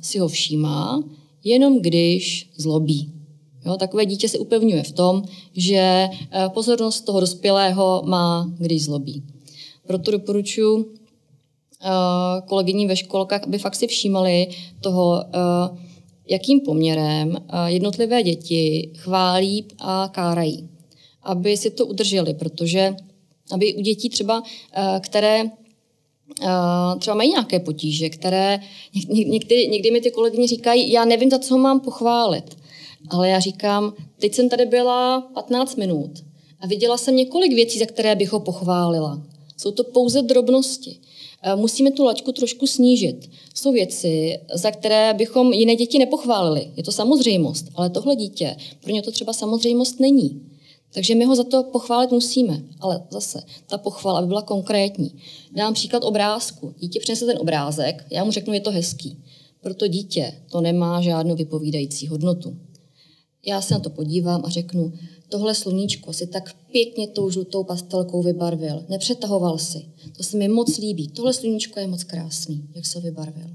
si 0.00 0.18
ho 0.18 0.28
všímá, 0.28 1.02
jenom 1.44 1.80
když 1.80 2.50
zlobí. 2.56 3.12
Jo, 3.66 3.76
takové 3.76 4.06
dítě 4.06 4.28
se 4.28 4.38
upevňuje 4.38 4.82
v 4.82 4.92
tom, 4.92 5.22
že 5.56 6.08
pozornost 6.54 7.00
toho 7.00 7.20
dospělého 7.20 8.02
má, 8.06 8.50
když 8.58 8.84
zlobí. 8.84 9.22
Proto 9.86 10.10
doporučuji 10.10 10.94
kolegyní 12.46 12.86
ve 12.86 12.96
školkách, 12.96 13.44
aby 13.44 13.58
fakt 13.58 13.74
si 13.74 13.86
všímali 13.86 14.48
toho, 14.80 15.24
jakým 16.28 16.60
poměrem 16.60 17.36
jednotlivé 17.66 18.22
děti 18.22 18.90
chválí 18.96 19.64
a 19.78 20.08
kárají. 20.12 20.68
Aby 21.22 21.56
si 21.56 21.70
to 21.70 21.86
udrželi, 21.86 22.34
protože 22.34 22.96
aby 23.52 23.74
u 23.74 23.80
dětí 23.80 24.08
třeba, 24.08 24.42
které 25.00 25.44
třeba 26.98 27.16
mají 27.16 27.30
nějaké 27.30 27.60
potíže, 27.60 28.10
které 28.10 28.60
někdy, 29.08 29.68
někdy 29.68 29.90
mi 29.90 30.00
ty 30.00 30.10
kolegyně 30.10 30.48
říkají, 30.48 30.92
já 30.92 31.04
nevím, 31.04 31.30
za 31.30 31.38
co 31.38 31.58
mám 31.58 31.80
pochválit. 31.80 32.56
Ale 33.10 33.28
já 33.28 33.40
říkám, 33.40 33.94
teď 34.18 34.34
jsem 34.34 34.48
tady 34.48 34.66
byla 34.66 35.20
15 35.20 35.76
minut 35.76 36.10
a 36.60 36.66
viděla 36.66 36.98
jsem 36.98 37.16
několik 37.16 37.52
věcí, 37.52 37.78
za 37.78 37.86
které 37.86 38.14
bych 38.14 38.32
ho 38.32 38.40
pochválila. 38.40 39.22
Jsou 39.56 39.70
to 39.70 39.84
pouze 39.84 40.22
drobnosti. 40.22 40.96
Musíme 41.56 41.90
tu 41.90 42.04
lačku 42.04 42.32
trošku 42.32 42.66
snížit. 42.66 43.30
Jsou 43.54 43.72
věci, 43.72 44.38
za 44.54 44.70
které 44.70 45.14
bychom 45.14 45.52
jiné 45.52 45.76
děti 45.76 45.98
nepochválili. 45.98 46.70
Je 46.76 46.82
to 46.82 46.92
samozřejmost, 46.92 47.66
ale 47.74 47.90
tohle 47.90 48.16
dítě, 48.16 48.56
pro 48.80 48.92
ně 48.92 49.02
to 49.02 49.10
třeba 49.10 49.32
samozřejmost 49.32 50.00
není. 50.00 50.42
Takže 50.94 51.14
my 51.14 51.24
ho 51.24 51.36
za 51.36 51.44
to 51.44 51.62
pochválit 51.62 52.10
musíme. 52.10 52.62
Ale 52.80 53.02
zase, 53.10 53.42
ta 53.66 53.78
pochvala 53.78 54.20
by 54.20 54.26
byla 54.26 54.42
konkrétní. 54.42 55.14
Dám 55.52 55.74
příklad 55.74 56.04
obrázku. 56.04 56.74
Dítě 56.78 57.00
přinese 57.00 57.26
ten 57.26 57.38
obrázek, 57.40 58.04
já 58.10 58.24
mu 58.24 58.30
řeknu, 58.30 58.52
je 58.52 58.60
to 58.60 58.70
hezký. 58.70 59.16
Proto 59.60 59.86
dítě 59.86 60.32
to 60.50 60.60
nemá 60.60 61.00
žádnou 61.00 61.34
vypovídající 61.34 62.06
hodnotu. 62.06 62.56
Já 63.46 63.60
se 63.60 63.74
na 63.74 63.80
to 63.80 63.90
podívám 63.90 64.42
a 64.44 64.48
řeknu, 64.48 64.92
tohle 65.28 65.54
sluníčko 65.54 66.12
si 66.12 66.26
tak 66.26 66.56
pěkně 66.72 67.08
tou 67.08 67.30
žlutou 67.30 67.64
pastelkou 67.64 68.22
vybarvil. 68.22 68.84
Nepřetahoval 68.88 69.58
si. 69.58 69.86
To 70.16 70.22
se 70.22 70.36
mi 70.36 70.48
moc 70.48 70.78
líbí. 70.78 71.08
Tohle 71.08 71.32
sluníčko 71.32 71.80
je 71.80 71.86
moc 71.86 72.04
krásný, 72.04 72.64
jak 72.74 72.86
se 72.86 73.00
vybarvil. 73.00 73.48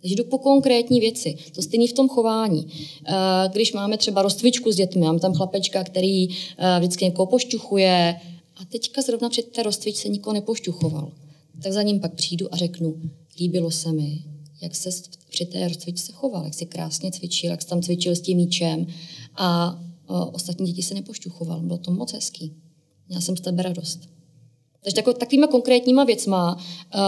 Takže 0.00 0.14
jdu 0.14 0.24
po 0.24 0.38
konkrétní 0.38 1.00
věci. 1.00 1.36
To 1.54 1.62
stejný 1.62 1.88
v 1.88 1.92
tom 1.92 2.08
chování. 2.08 2.66
Eh, 3.06 3.14
když 3.52 3.72
máme 3.72 3.96
třeba 3.96 4.22
rostvičku 4.22 4.72
s 4.72 4.76
dětmi, 4.76 5.00
mám 5.00 5.18
tam 5.18 5.34
chlapečka, 5.34 5.84
který 5.84 6.28
eh, 6.28 6.34
vždycky 6.78 7.04
někoho 7.04 7.26
pošťuchuje 7.26 8.20
a 8.56 8.64
teďka 8.64 9.02
zrovna 9.02 9.28
před 9.28 9.46
té 9.46 9.62
rostvičce 9.62 10.08
nikoho 10.08 10.34
nepošťuchoval. 10.34 11.12
Tak 11.62 11.72
za 11.72 11.82
ním 11.82 12.00
pak 12.00 12.14
přijdu 12.14 12.54
a 12.54 12.56
řeknu, 12.56 13.00
líbilo 13.40 13.70
se 13.70 13.92
mi, 13.92 14.24
jak 14.62 14.74
se 14.74 14.90
při 15.30 15.46
té 15.46 15.68
rozcvičce 15.68 16.12
choval, 16.12 16.44
jak 16.44 16.54
si 16.54 16.66
krásně 16.66 17.10
cvičil, 17.12 17.50
jak 17.50 17.62
se 17.62 17.68
tam 17.68 17.82
cvičil 17.82 18.16
s 18.16 18.20
tím 18.20 18.36
míčem 18.36 18.86
a 19.36 19.78
ostatní 20.32 20.66
děti 20.66 20.82
se 20.82 20.94
nepošťuchoval. 20.94 21.60
Bylo 21.60 21.78
to 21.78 21.90
moc 21.90 22.12
hezký. 22.12 22.54
Měla 23.08 23.20
jsem 23.20 23.36
z 23.36 23.40
tebe 23.40 23.62
radost. 23.62 24.00
Takže 24.82 24.94
tako, 24.94 25.12
takovýma 25.12 25.46
konkrétníma 25.46 26.04
věcma 26.04 26.54
uh, 26.54 27.00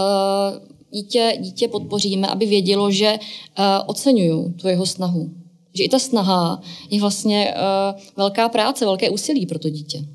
dítě, 0.91 1.37
dítě 1.39 1.67
podpoříme, 1.67 2.27
aby 2.27 2.45
vědělo, 2.45 2.91
že 2.91 3.19
uh, 3.19 3.65
oceňuju 3.85 4.53
tu 4.53 4.67
jeho 4.67 4.85
snahu. 4.85 5.29
Že 5.73 5.83
i 5.83 5.89
ta 5.89 5.99
snaha 5.99 6.61
je 6.89 7.01
vlastně 7.01 7.53
uh, 7.55 8.01
velká 8.17 8.49
práce, 8.49 8.85
velké 8.85 9.09
úsilí 9.09 9.45
pro 9.45 9.59
to 9.59 9.69
dítě. 9.69 10.05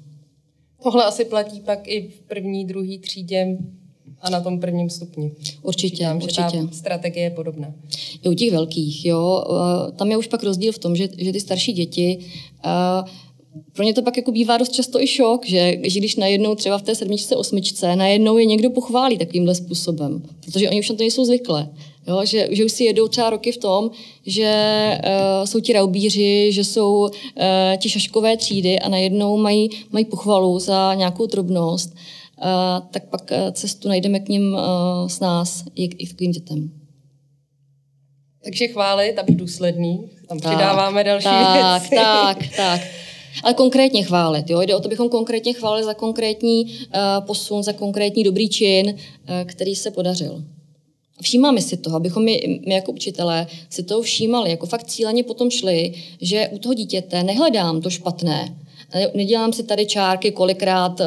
Tohle 0.83 1.05
asi 1.05 1.25
platí 1.25 1.61
pak 1.61 1.89
i 1.89 2.09
v 2.09 2.21
první, 2.21 2.65
druhé 2.65 2.99
třídě 2.99 3.59
a 4.25 4.31
na 4.31 4.41
tom 4.41 4.61
prvním 4.61 4.91
stupni. 4.91 5.33
Určitě, 5.63 5.97
Říkám, 5.97 6.17
určitě. 6.17 6.57
Že 6.57 6.67
ta 6.67 6.73
strategie 6.73 7.25
je 7.25 7.31
podobná. 7.31 7.75
I 8.23 8.29
u 8.29 8.35
těch 8.35 8.53
velkých, 8.53 9.05
jo. 9.05 9.45
Eh, 9.47 9.93
tam 9.93 10.11
je 10.11 10.17
už 10.17 10.27
pak 10.27 10.43
rozdíl 10.43 10.73
v 10.73 10.79
tom, 10.79 10.97
že, 10.97 11.09
že 11.19 11.33
ty 11.33 11.41
starší 11.41 11.73
děti 11.73 12.19
uh, 12.65 13.09
pro 13.73 13.85
ně 13.85 13.95
to 13.95 14.03
pak 14.03 14.17
jako 14.17 14.33
bývá 14.33 14.57
dost 14.57 14.73
často 14.73 15.01
i 15.01 15.07
šok, 15.07 15.47
že, 15.47 15.77
že 15.83 15.99
když 15.99 16.17
najednou 16.17 16.55
třeba 16.55 16.79
v 16.79 16.83
té 16.83 16.95
sedmičce, 16.95 17.37
osmičce, 17.37 17.97
najednou 17.97 18.39
je 18.39 18.45
někdo 18.45 18.71
pochválí 18.71 19.19
takovýmhle 19.19 19.55
způsobem, 19.55 20.23
protože 20.45 20.71
oni 20.71 20.81
už 20.81 20.89
na 20.89 20.97
to 20.97 21.03
nejsou 21.03 21.25
zvyklé. 21.25 21.69
Jo, 22.09 22.21
že, 22.25 22.49
že 22.51 22.65
už 22.65 22.73
si 22.73 22.85
jedou 22.85 23.09
třeba 23.09 23.31
roky 23.31 23.53
v 23.53 23.57
tom, 23.57 23.91
že 24.27 24.53
uh, 25.05 25.47
jsou 25.47 25.61
ti 25.61 25.73
raubíři, 25.73 26.53
že 26.53 26.65
jsou 26.65 27.01
uh, 27.01 27.11
ti 27.79 27.89
šaškové 27.89 28.37
třídy 28.37 28.79
a 28.79 28.89
najednou 28.89 29.37
mají, 29.37 29.71
mají 29.93 30.05
pochvalu 30.05 30.59
za 30.59 30.95
nějakou 30.95 31.27
drobnost 31.27 31.95
tak 32.91 33.09
pak 33.09 33.33
eh, 33.33 33.53
cestu 33.53 33.89
najdeme 33.89 34.21
k 34.21 34.29
ním 34.29 34.57
eh, 34.57 35.09
s 35.09 35.21
nás 35.21 35.65
i 35.75 35.89
k, 35.89 36.09
takovým 36.09 36.33
dětem. 36.33 36.71
Takže 38.45 38.69
chválit 38.69 39.19
a 39.19 39.23
být 39.23 39.37
důsledný. 39.37 40.11
Tam 40.29 40.39
tak, 40.39 40.53
přidáváme 40.53 41.05
další 41.05 41.25
tak, 41.25 41.81
věci. 41.81 41.97
Tak, 41.97 42.39
tak. 42.57 42.81
Ale 43.43 43.55
konkrétně 43.55 44.03
chválit. 44.03 44.51
Jo? 44.51 44.61
Jde 44.61 44.75
o 44.77 44.81
to, 44.81 44.89
bychom 44.89 45.09
konkrétně 45.09 45.53
chválili 45.53 45.85
za 45.85 45.95
konkrétní 45.95 46.65
uh, 46.65 47.27
posun, 47.27 47.63
za 47.63 47.73
konkrétní 47.73 48.25
dobrý 48.25 48.49
čin, 48.49 48.87
uh, 48.87 48.97
který 49.45 49.75
se 49.75 49.91
podařil. 49.91 50.45
Všímáme 51.23 51.61
si 51.61 51.77
toho, 51.77 51.97
abychom 51.97 52.25
my, 52.25 52.61
my 52.67 52.75
jako 52.75 52.93
učitelé 52.93 53.47
si 53.71 53.83
toho 53.83 54.03
všímali, 54.03 54.51
jako 54.51 54.67
fakt 54.67 54.85
cíleně 54.85 55.25
potom 55.25 55.51
šli, 55.51 55.95
že 56.21 56.49
u 56.49 56.59
toho 56.59 56.75
dítěte 56.75 57.23
nehledám 57.23 57.81
to 57.81 57.91
špatné, 57.91 58.64
Nedělám 59.15 59.53
si 59.53 59.63
tady 59.63 59.87
čárky, 59.87 60.33
kolikrát 60.33 61.01
uh, 61.01 61.07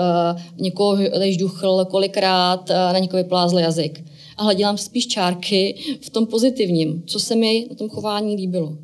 někoho 0.58 0.97
ležduchl, 1.12 1.86
kolikrát 1.86 2.69
uh, 2.69 2.76
na 2.76 3.00
někoho 3.00 3.23
vyplázl 3.23 3.60
jazyk. 3.60 4.04
Ale 4.38 4.56
dělám 4.56 4.78
spíš 4.78 5.08
čárky 5.08 5.76
v 6.02 6.10
tom 6.10 6.26
pozitivním, 6.28 7.04
co 7.08 7.19
se 7.19 7.36
mi 7.36 7.67
na 7.69 7.76
tom 7.76 7.89
chování 7.89 8.36
líbilo. 8.36 8.78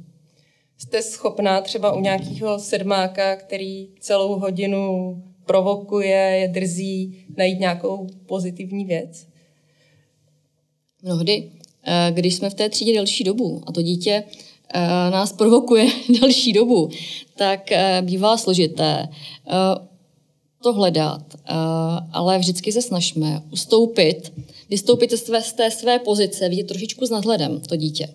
Jste 0.77 1.01
schopná 1.01 1.61
třeba 1.61 1.93
u 1.93 1.99
nějakého 1.99 2.59
sedmáka, 2.59 3.35
který 3.35 3.87
celou 3.99 4.39
hodinu 4.39 5.15
provokuje, 5.45 6.17
je 6.17 6.47
drzí, 6.47 7.25
najít 7.37 7.59
nějakou 7.59 8.07
pozitivní 8.25 8.85
věc? 8.85 9.27
Mnohdy. 11.03 11.51
Eh, 11.87 12.11
když 12.11 12.35
jsme 12.35 12.49
v 12.49 12.53
té 12.53 12.69
třídě 12.69 12.93
delší 12.93 13.23
dobu 13.23 13.61
a 13.67 13.71
to 13.71 13.81
dítě 13.81 14.23
nás 15.09 15.33
provokuje 15.33 15.87
delší 16.21 16.53
dobu, 16.53 16.89
tak 17.35 17.71
eh, 17.71 18.01
bývá 18.05 18.37
složité 18.37 19.09
eh, 19.47 19.53
to 20.63 20.73
hledat, 20.73 21.21
eh, 21.35 21.53
ale 22.11 22.39
vždycky 22.39 22.71
se 22.71 22.81
snažíme 22.81 23.43
ustoupit, 23.51 24.33
vystoupit 24.69 25.11
ze 25.11 25.17
své, 25.17 25.41
z 25.41 25.53
té 25.53 25.71
své 25.71 25.99
pozice, 25.99 26.49
vidět 26.49 26.67
trošičku 26.67 27.05
s 27.05 27.09
nadhledem 27.09 27.59
to 27.59 27.75
dítě. 27.75 28.07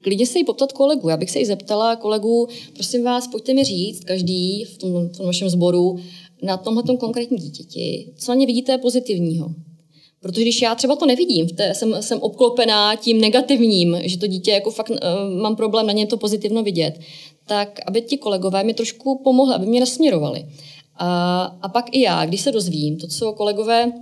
Klidně 0.00 0.26
se 0.26 0.38
jí 0.38 0.44
poptat 0.44 0.72
kolegu. 0.72 1.08
Já 1.08 1.16
bych 1.16 1.30
se 1.30 1.38
jí 1.38 1.44
zeptala 1.44 1.96
kolegu, 1.96 2.48
prosím 2.74 3.04
vás, 3.04 3.28
pojďte 3.28 3.54
mi 3.54 3.64
říct, 3.64 4.04
každý 4.04 4.64
v 4.64 4.78
tom, 4.78 5.08
v 5.08 5.16
tom 5.16 5.26
vašem 5.26 5.48
sboru, 5.48 5.98
na 6.42 6.56
tomhle 6.56 6.82
konkrétním 7.00 7.40
dítěti, 7.40 8.12
co 8.16 8.32
na 8.32 8.34
ně 8.34 8.46
vidíte 8.46 8.78
pozitivního. 8.78 9.54
Protože 10.20 10.42
když 10.42 10.62
já 10.62 10.74
třeba 10.74 10.96
to 10.96 11.06
nevidím, 11.06 11.48
té, 11.48 11.74
jsem, 11.74 12.02
jsem 12.02 12.20
obklopená 12.20 12.96
tím 12.96 13.20
negativním, 13.20 13.96
že 14.02 14.18
to 14.18 14.26
dítě 14.26 14.50
jako 14.50 14.70
fakt 14.70 14.90
uh, 14.90 14.96
mám 15.40 15.56
problém 15.56 15.86
na 15.86 15.92
ně 15.92 16.06
to 16.06 16.16
pozitivno 16.16 16.62
vidět, 16.62 17.00
tak 17.46 17.80
aby 17.86 18.02
ti 18.02 18.18
kolegové 18.18 18.64
mi 18.64 18.74
trošku 18.74 19.20
pomohli, 19.24 19.54
aby 19.54 19.66
mě 19.66 19.80
nasměrovali. 19.80 20.46
A, 20.96 21.42
a 21.62 21.68
pak 21.68 21.84
i 21.92 22.00
já, 22.00 22.26
když 22.26 22.40
se 22.40 22.52
dozvím 22.52 22.96
to, 22.96 23.06
co 23.06 23.32
kolegové 23.32 23.92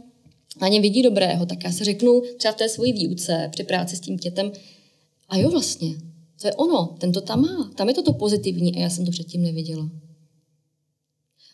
na 0.60 0.68
ně 0.68 0.80
vidí 0.80 1.02
dobrého, 1.02 1.46
tak 1.46 1.64
já 1.64 1.72
se 1.72 1.84
řeknu 1.84 2.22
třeba 2.36 2.52
v 2.52 2.56
té 2.56 2.68
svojí 2.68 2.92
výuce 2.92 3.48
při 3.52 3.64
práci 3.64 3.96
s 3.96 4.00
tím 4.00 4.16
dětem, 4.16 4.52
a 5.28 5.36
jo 5.36 5.50
vlastně, 5.50 5.94
to 6.40 6.48
je 6.48 6.54
ono, 6.54 6.96
ten 6.98 7.12
to 7.12 7.20
tam 7.20 7.40
má, 7.40 7.70
tam 7.74 7.88
je 7.88 7.94
to 7.94 8.02
to 8.02 8.12
pozitivní 8.12 8.76
a 8.76 8.78
já 8.78 8.90
jsem 8.90 9.04
to 9.04 9.10
předtím 9.10 9.42
neviděla. 9.42 9.90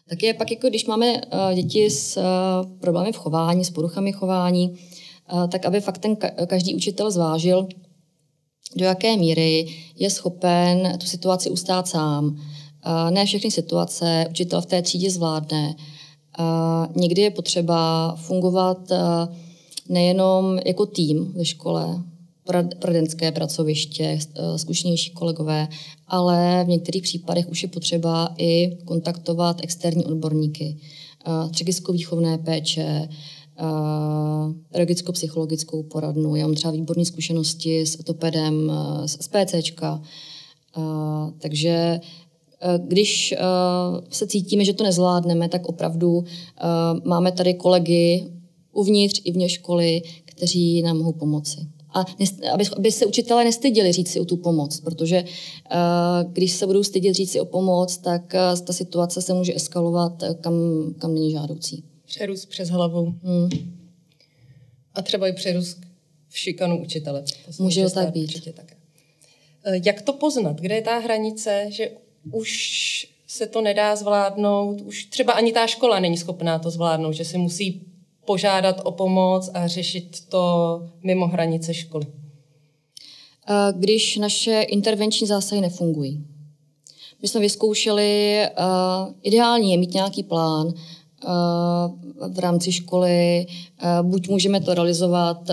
Tak 0.09 0.23
je 0.23 0.35
pak, 0.35 0.51
jako 0.51 0.69
když 0.69 0.87
máme 0.87 1.13
uh, 1.13 1.55
děti 1.55 1.91
s 1.91 2.17
uh, 2.17 2.23
problémy 2.81 3.13
v 3.13 3.17
chování, 3.17 3.65
s 3.65 3.71
poruchami 3.71 4.13
chování, 4.13 4.71
uh, 5.33 5.49
tak 5.49 5.67
aby 5.67 5.81
fakt 5.81 5.99
ten 5.99 6.15
ka- 6.15 6.47
každý 6.47 6.75
učitel 6.75 7.11
zvážil, 7.11 7.69
do 8.77 8.85
jaké 8.85 9.17
míry 9.17 9.67
je 9.97 10.11
schopen 10.11 10.99
tu 11.01 11.07
situaci 11.07 11.51
ustát 11.51 11.89
sám. 11.89 12.41
Ne 13.11 13.27
všechny 13.27 13.51
situace 13.51 14.27
učitel 14.31 14.61
v 14.61 14.67
té 14.67 14.83
třídě 14.83 15.11
zvládne. 15.11 15.75
Někdy 16.97 17.23
je 17.23 17.31
potřeba 17.31 18.15
fungovat 18.17 18.79
nejenom 19.89 20.59
jako 20.67 20.87
tým 20.87 21.33
ve 21.33 21.45
škole, 21.45 22.03
poradenské 22.79 23.33
pracoviště, 23.33 24.19
eh, 24.19 24.59
zkušenější 24.59 25.11
kolegové, 25.11 25.69
ale 26.09 26.65
v 26.65 26.69
některých 26.69 27.03
případech 27.03 27.49
už 27.49 27.63
je 27.63 27.69
potřeba 27.69 28.35
i 28.39 28.79
kontaktovat 28.85 29.61
externí 29.63 30.05
odborníky, 30.05 30.77
eh, 31.27 31.49
třegicko-výchovné 31.51 32.39
péče, 32.39 33.09
eh, 33.09 33.65
pedagogicko-psychologickou 34.71 35.83
poradnu. 35.83 36.37
Já 36.37 36.47
mám 36.47 36.55
třeba 36.55 36.73
výborné 36.73 37.05
zkušenosti 37.05 37.81
s 37.81 38.01
etopedem, 38.01 38.73
s 39.07 39.17
SPCčka 39.21 40.03
takže 41.39 42.01
když 42.87 43.35
se 44.11 44.27
cítíme, 44.27 44.65
že 44.65 44.73
to 44.73 44.85
nezvládneme, 44.85 45.49
tak 45.49 45.67
opravdu 45.67 46.25
máme 47.05 47.33
tady 47.33 47.55
kolegy 47.55 48.27
uvnitř 48.73 49.21
i 49.25 49.33
vně 49.33 49.49
školy, 49.49 50.03
kteří 50.25 50.83
nám 50.83 50.99
mohou 50.99 51.13
pomoci. 51.13 51.61
A 51.95 52.05
aby, 52.53 52.65
aby 52.77 52.93
se 52.93 53.07
učitelé 53.07 53.45
nestyděli 53.45 53.93
říct 53.93 54.11
si 54.11 54.21
o 54.21 54.25
tu 54.25 54.37
pomoc, 54.37 54.81
protože 54.81 55.25
uh, 55.25 56.33
když 56.33 56.53
se 56.53 56.67
budou 56.67 56.85
stydět 56.85 57.15
říct 57.15 57.33
si 57.33 57.41
o 57.41 57.45
pomoc, 57.45 57.97
tak 57.97 58.35
uh, 58.35 58.65
ta 58.65 58.73
situace 58.73 59.23
se 59.23 59.35
může 59.35 59.55
eskalovat, 59.55 60.23
uh, 60.23 60.35
kam, 60.35 60.55
kam 60.99 61.15
není 61.15 61.33
žádoucí. 61.33 61.85
Přerůst 62.07 62.49
přes 62.49 62.69
hlavu. 62.69 63.15
Hmm. 63.23 63.49
A 64.95 65.03
třeba 65.03 65.29
i 65.29 65.33
přerůst 65.33 65.81
v 66.29 66.39
šikanu 66.39 66.83
učitele. 66.83 67.23
To 67.57 67.63
může 67.63 67.85
to 67.85 67.91
tak 67.91 68.13
být. 68.13 68.45
Také. 68.55 68.77
Jak 69.85 70.03
to 70.03 70.13
poznat? 70.13 70.61
Kde 70.61 70.75
je 70.75 70.83
ta 70.83 70.99
hranice, 70.99 71.67
že 71.69 71.91
už 72.33 73.13
se 73.27 73.47
to 73.47 73.61
nedá 73.61 73.97
zvládnout, 73.97 74.81
už 74.81 75.05
třeba 75.05 75.33
ani 75.33 75.53
ta 75.53 75.67
škola 75.67 76.01
není 76.01 76.17
schopná 76.17 76.59
to 76.59 76.71
zvládnout, 76.71 77.13
že 77.13 77.25
si 77.25 77.39
musí 77.39 77.92
požádat 78.25 78.81
o 78.85 78.93
pomoc 78.93 79.51
a 79.55 79.67
řešit 79.67 80.29
to 80.29 80.83
mimo 81.03 81.27
hranice 81.27 81.75
školy? 81.75 82.07
Když 83.77 84.17
naše 84.17 84.63
intervenční 84.63 85.27
zásahy 85.27 85.61
nefungují. 85.61 86.27
My 87.23 87.29
jsme 87.29 87.41
vyzkoušeli, 87.41 88.43
uh, 88.59 89.15
ideální 89.23 89.73
je 89.73 89.79
mít 89.79 89.95
nějaký 89.95 90.23
plán, 90.23 90.73
v 92.33 92.39
rámci 92.39 92.73
školy. 92.73 93.47
Buď 94.03 94.29
můžeme 94.29 94.61
to 94.61 94.75
realizovat 94.75 95.51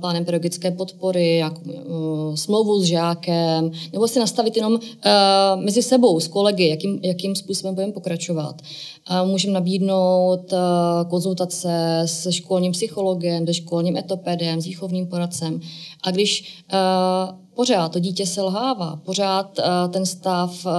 plánem 0.00 0.24
pedagogické 0.24 0.70
podpory, 0.70 1.36
jak 1.36 1.52
smlouvu 2.34 2.80
s 2.80 2.84
žákem, 2.84 3.70
nebo 3.92 4.08
si 4.08 4.18
nastavit 4.18 4.56
jenom 4.56 4.78
mezi 5.56 5.82
sebou 5.82 6.20
s 6.20 6.28
kolegy, 6.28 6.68
jakým, 6.68 7.00
jakým 7.02 7.36
způsobem 7.36 7.74
budeme 7.74 7.92
pokračovat. 7.92 8.62
Můžeme 9.24 9.54
nabídnout 9.54 10.54
konzultace 11.10 12.02
se 12.06 12.32
školním 12.32 12.72
psychologem, 12.72 13.46
se 13.46 13.54
školním 13.54 13.96
etopedem, 13.96 14.60
s 14.60 14.66
výchovným 14.66 15.06
poradcem. 15.06 15.60
A 16.04 16.10
když 16.10 16.64
pořád 17.54 17.92
to 17.92 17.98
dítě 17.98 18.26
selhává, 18.26 18.96
pořád 18.96 19.58
uh, 19.58 19.92
ten 19.92 20.06
stav 20.06 20.66
uh, 20.66 20.72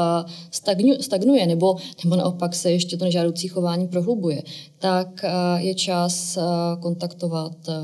stagnu, 0.52 0.94
stagnuje, 1.02 1.48
nebo, 1.48 1.76
nebo 2.04 2.16
naopak 2.16 2.56
se 2.56 2.72
ještě 2.72 2.98
to 2.98 3.06
nežádoucí 3.06 3.48
chování 3.48 3.88
prohlubuje, 3.88 4.44
tak 4.78 5.08
uh, 5.24 5.62
je 5.62 5.76
čas 5.76 6.38
uh, 6.38 6.44
kontaktovat 6.82 7.68
uh, 7.68 7.76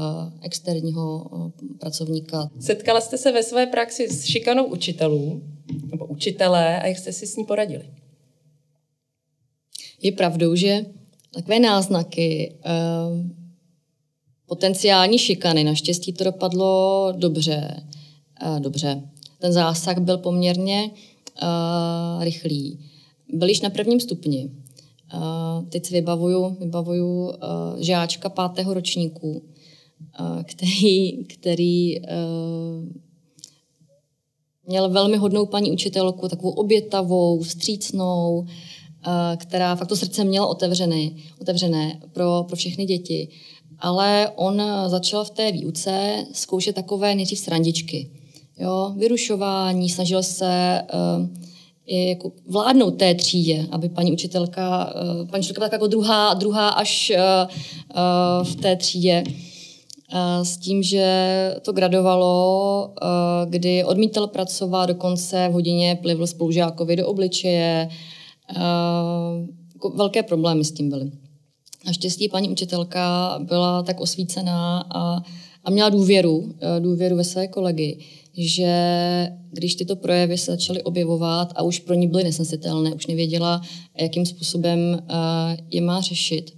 externího 0.42 1.30
uh, 1.32 1.52
pracovníka. 1.80 2.50
Setkala 2.60 3.02
jste 3.02 3.18
se 3.18 3.32
ve 3.32 3.44
své 3.44 3.66
praxi 3.66 4.08
s 4.08 4.26
šikanou 4.26 4.66
učitelů 4.66 5.42
nebo 5.92 6.06
učitelé 6.06 6.82
a 6.82 6.88
jak 6.88 6.98
jste 6.98 7.14
si 7.14 7.28
s 7.28 7.36
ní 7.36 7.44
poradili? 7.44 7.90
Je 10.02 10.12
pravdou, 10.12 10.56
že 10.56 10.86
takové 11.34 11.60
náznaky 11.60 12.56
uh, 12.66 13.30
potenciální 14.46 15.18
šikany, 15.18 15.64
naštěstí 15.64 16.14
to 16.14 16.24
dopadlo 16.24 17.14
dobře, 17.18 17.84
dobře. 18.60 19.10
Ten 19.40 19.54
zásah 19.54 19.98
byl 19.98 20.18
poměrně 20.18 20.92
uh, 21.44 22.24
rychlý. 22.24 22.80
Byl 23.34 23.50
již 23.50 23.62
na 23.62 23.70
prvním 23.70 24.00
stupni. 24.00 24.52
Uh, 25.14 25.66
teď 25.70 25.86
si 25.86 25.94
vybavuju, 25.94 26.58
vybavuju 26.60 27.26
uh, 27.26 27.34
žáčka 27.78 28.30
pátého 28.30 28.74
ročníku, 28.74 29.32
uh, 29.32 30.44
který, 30.44 31.24
který 31.24 32.00
uh, 32.00 32.08
měl 34.68 34.90
velmi 34.90 35.18
hodnou 35.18 35.46
paní 35.46 35.72
učitelku, 35.72 36.28
takovou 36.28 36.52
obětavou, 36.52 37.42
vstřícnou, 37.42 38.46
která 39.36 39.76
fakt 39.76 39.88
to 39.88 39.96
srdce 39.96 40.24
měla 40.24 40.48
otevřené, 40.48 41.10
otevřené 41.42 42.00
pro, 42.14 42.46
pro 42.48 42.56
všechny 42.56 42.86
děti. 42.86 43.28
Ale 43.80 44.32
on 44.36 44.62
začal 44.88 45.26
v 45.26 45.30
té 45.30 45.52
výuce 45.52 46.26
zkoušet 46.34 46.76
takové 46.76 47.16
nejdřív 47.16 47.40
srandičky 47.40 48.19
jo, 48.60 48.94
vyrušování, 48.98 49.90
snažil 49.90 50.24
se 50.24 50.82
uh, 50.94 51.28
jako 51.88 52.32
vládnout 52.48 52.92
té 52.92 53.16
třídě, 53.16 53.68
aby 53.72 53.90
paní 53.90 54.12
učitelka, 54.12 54.94
uh, 54.96 55.28
paní 55.28 55.42
učitelka 55.42 55.68
byla 55.68 55.76
jako 55.76 55.88
druhá, 55.88 56.34
druhá 56.34 56.70
až 56.70 57.12
uh, 57.16 58.44
v 58.44 58.56
té 58.56 58.76
třídě. 58.76 59.24
S 60.44 60.58
tím, 60.58 60.84
že 60.84 61.56
to 61.62 61.72
gradovalo, 61.72 62.94
kdy 63.46 63.84
odmítal 63.84 64.28
pracovat, 64.28 64.86
dokonce 64.86 65.48
v 65.50 65.54
hodině 65.54 66.00
plivl 66.02 66.28
spolužákovi 66.28 66.96
do 66.96 67.08
obličeje. 67.08 67.90
Jako 69.74 69.90
velké 69.90 70.24
problémy 70.24 70.66
s 70.66 70.72
tím 70.72 70.90
byly. 70.90 71.12
Naštěstí 71.86 72.30
paní 72.30 72.50
učitelka 72.50 73.36
byla 73.44 73.84
tak 73.84 74.00
osvícená 74.00 74.86
a, 74.90 75.24
a 75.64 75.72
měla 75.72 75.90
důvěru, 75.90 76.54
důvěru 76.80 77.16
ve 77.16 77.24
své 77.24 77.48
kolegy, 77.48 78.00
že 78.48 78.74
když 79.52 79.76
tyto 79.76 79.96
projevy 79.96 80.38
se 80.38 80.52
začaly 80.52 80.84
objevovat 80.84 81.54
a 81.56 81.64
už 81.64 81.80
pro 81.80 81.94
ní 81.94 82.08
byly 82.08 82.24
nesnesitelné, 82.24 82.94
už 82.94 83.08
nevěděla, 83.08 83.62
jakým 83.98 84.26
způsobem 84.26 84.80
uh, 84.80 84.98
je 85.70 85.82
má 85.82 86.02
řešit, 86.02 86.52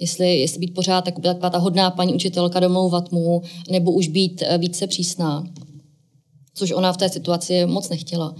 jestli, 0.00 0.38
jestli 0.38 0.58
být 0.58 0.74
pořád 0.74 1.04
taková 1.04 1.50
ta 1.50 1.58
hodná 1.58 1.90
paní 1.90 2.14
učitelka 2.14 2.60
domlouvat 2.60 3.12
mu, 3.12 3.42
nebo 3.70 3.92
už 3.92 4.08
být 4.08 4.42
uh, 4.42 4.58
více 4.58 4.86
přísná, 4.86 5.46
což 6.54 6.70
ona 6.70 6.92
v 6.92 6.96
té 6.96 7.08
situaci 7.08 7.66
moc 7.66 7.88
nechtěla, 7.88 8.34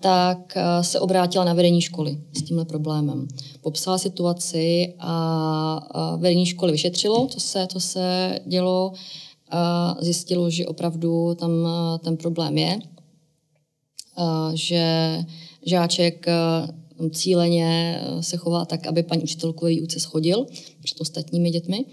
tak 0.00 0.56
uh, 0.56 0.82
se 0.82 1.00
obrátila 1.00 1.44
na 1.44 1.54
vedení 1.54 1.80
školy 1.80 2.18
s 2.32 2.42
tímhle 2.42 2.64
problémem. 2.64 3.28
Popsala 3.60 3.98
situaci 3.98 4.94
a 4.98 6.16
vedení 6.16 6.46
školy 6.46 6.72
vyšetřilo, 6.72 7.26
co 7.26 7.40
se, 7.40 7.66
co 7.66 7.80
se 7.80 8.38
dělo, 8.46 8.92
a 9.52 9.96
zjistilo, 10.00 10.50
že 10.50 10.66
opravdu 10.66 11.34
tam 11.34 11.50
ten 12.04 12.16
problém 12.16 12.58
je, 12.58 12.78
že 14.54 15.18
žáček 15.66 16.26
cíleně 17.12 18.00
se 18.20 18.36
chová 18.36 18.64
tak, 18.64 18.86
aby 18.86 19.02
paní 19.02 19.22
učitelku 19.22 19.66
výuce 19.66 20.00
schodil 20.00 20.46
před 20.82 21.00
ostatními 21.00 21.50
dětmi. 21.50 21.84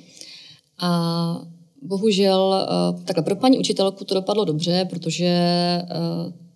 A 0.79 1.41
bohužel, 1.81 2.67
takhle 3.05 3.23
pro 3.23 3.35
paní 3.35 3.59
učitelku 3.59 4.05
to 4.05 4.13
dopadlo 4.13 4.45
dobře, 4.45 4.87
protože 4.89 5.31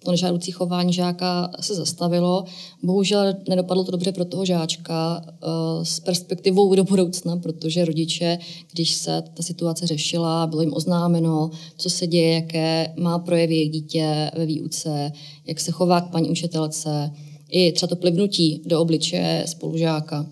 to 0.04 0.12
nežádoucí 0.12 0.52
chování 0.52 0.94
žáka 0.94 1.52
se 1.60 1.76
zastavilo. 1.76 2.44
Bohužel 2.84 3.34
nedopadlo 3.50 3.84
to 3.84 3.92
dobře 3.92 4.12
pro 4.12 4.26
toho 4.26 4.46
žáčka 4.46 5.22
uh, 5.26 5.84
s 5.84 6.00
perspektivou 6.00 6.76
do 6.76 6.84
budoucna, 6.84 7.38
protože 7.38 7.86
rodiče, 7.86 8.38
když 8.72 8.94
se 8.94 9.24
ta 9.34 9.44
situace 9.44 9.88
řešila, 9.88 10.48
bylo 10.48 10.62
jim 10.62 10.74
oznámeno, 10.74 11.52
co 11.78 11.90
se 11.90 12.08
děje, 12.08 12.34
jaké 12.34 12.94
má 12.98 13.20
projevy 13.20 13.56
jejich 13.56 13.72
dítě 13.72 14.32
ve 14.38 14.46
výuce, 14.46 15.12
jak 15.46 15.60
se 15.60 15.72
chová 15.72 16.02
k 16.02 16.12
paní 16.12 16.30
učitelce, 16.30 17.12
i 17.50 17.72
třeba 17.72 17.88
to 17.88 17.96
plivnutí 17.96 18.62
do 18.66 18.82
obličeje 18.82 19.44
spolužáka 19.48 20.26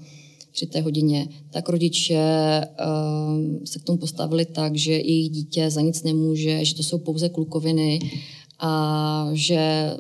při 0.52 0.66
té 0.66 0.82
hodině, 0.82 1.28
tak 1.52 1.70
rodiče 1.70 2.22
uh, 2.62 3.64
se 3.66 3.80
k 3.80 3.84
tomu 3.84 3.98
postavili 3.98 4.46
tak, 4.46 4.76
že 4.76 4.92
jejich 4.92 5.30
dítě 5.30 5.70
za 5.70 5.82
nic 5.82 6.04
nemůže, 6.04 6.66
že 6.66 6.76
to 6.76 6.84
jsou 6.84 6.98
pouze 6.98 7.30
klukoviny 7.30 8.00
a 8.62 9.30
že 9.34 9.91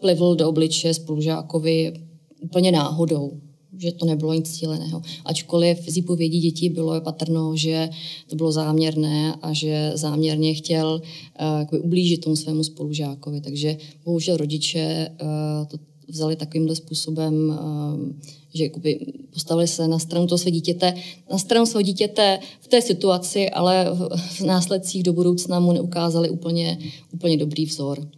plivl 0.00 0.34
do 0.34 0.48
obliče 0.48 0.94
spolužákovi 0.94 1.92
úplně 2.40 2.72
náhodou, 2.72 3.40
že 3.76 3.92
to 3.92 4.06
nebylo 4.06 4.34
nic 4.34 4.50
cíleného. 4.50 5.02
Ačkoliv 5.24 5.78
z 5.88 5.94
výpovědí 5.94 6.40
dětí 6.40 6.68
bylo 6.68 7.00
patrno, 7.00 7.56
že 7.56 7.88
to 8.26 8.36
bylo 8.36 8.52
záměrné 8.52 9.34
a 9.42 9.52
že 9.52 9.92
záměrně 9.94 10.54
chtěl 10.54 11.02
uh, 11.72 11.80
ublížit 11.80 12.20
tomu 12.20 12.36
svému 12.36 12.64
spolužákovi. 12.64 13.40
Takže 13.40 13.76
bohužel 14.04 14.36
rodiče 14.36 15.08
uh, 15.22 15.66
to 15.66 15.76
vzali 16.10 16.36
takovýmhle 16.36 16.76
způsobem, 16.76 17.48
uh, 17.48 18.00
že 18.54 18.64
jakoby 18.64 19.06
postavili 19.32 19.68
se 19.68 19.88
na 19.88 19.98
stranu 19.98 20.26
toho 20.26 20.38
svého 20.38 20.52
dítěte, 20.52 20.94
na 21.30 21.38
stranu 21.38 21.66
svého 21.66 21.82
dítěte 21.82 22.38
v 22.60 22.68
té 22.68 22.82
situaci, 22.82 23.50
ale 23.50 23.86
v 24.16 24.40
následcích 24.40 25.02
do 25.02 25.12
budoucna 25.12 25.60
mu 25.60 25.72
neukázali 25.72 26.30
úplně, 26.30 26.78
úplně 27.12 27.36
dobrý 27.36 27.66
vzor. 27.66 28.08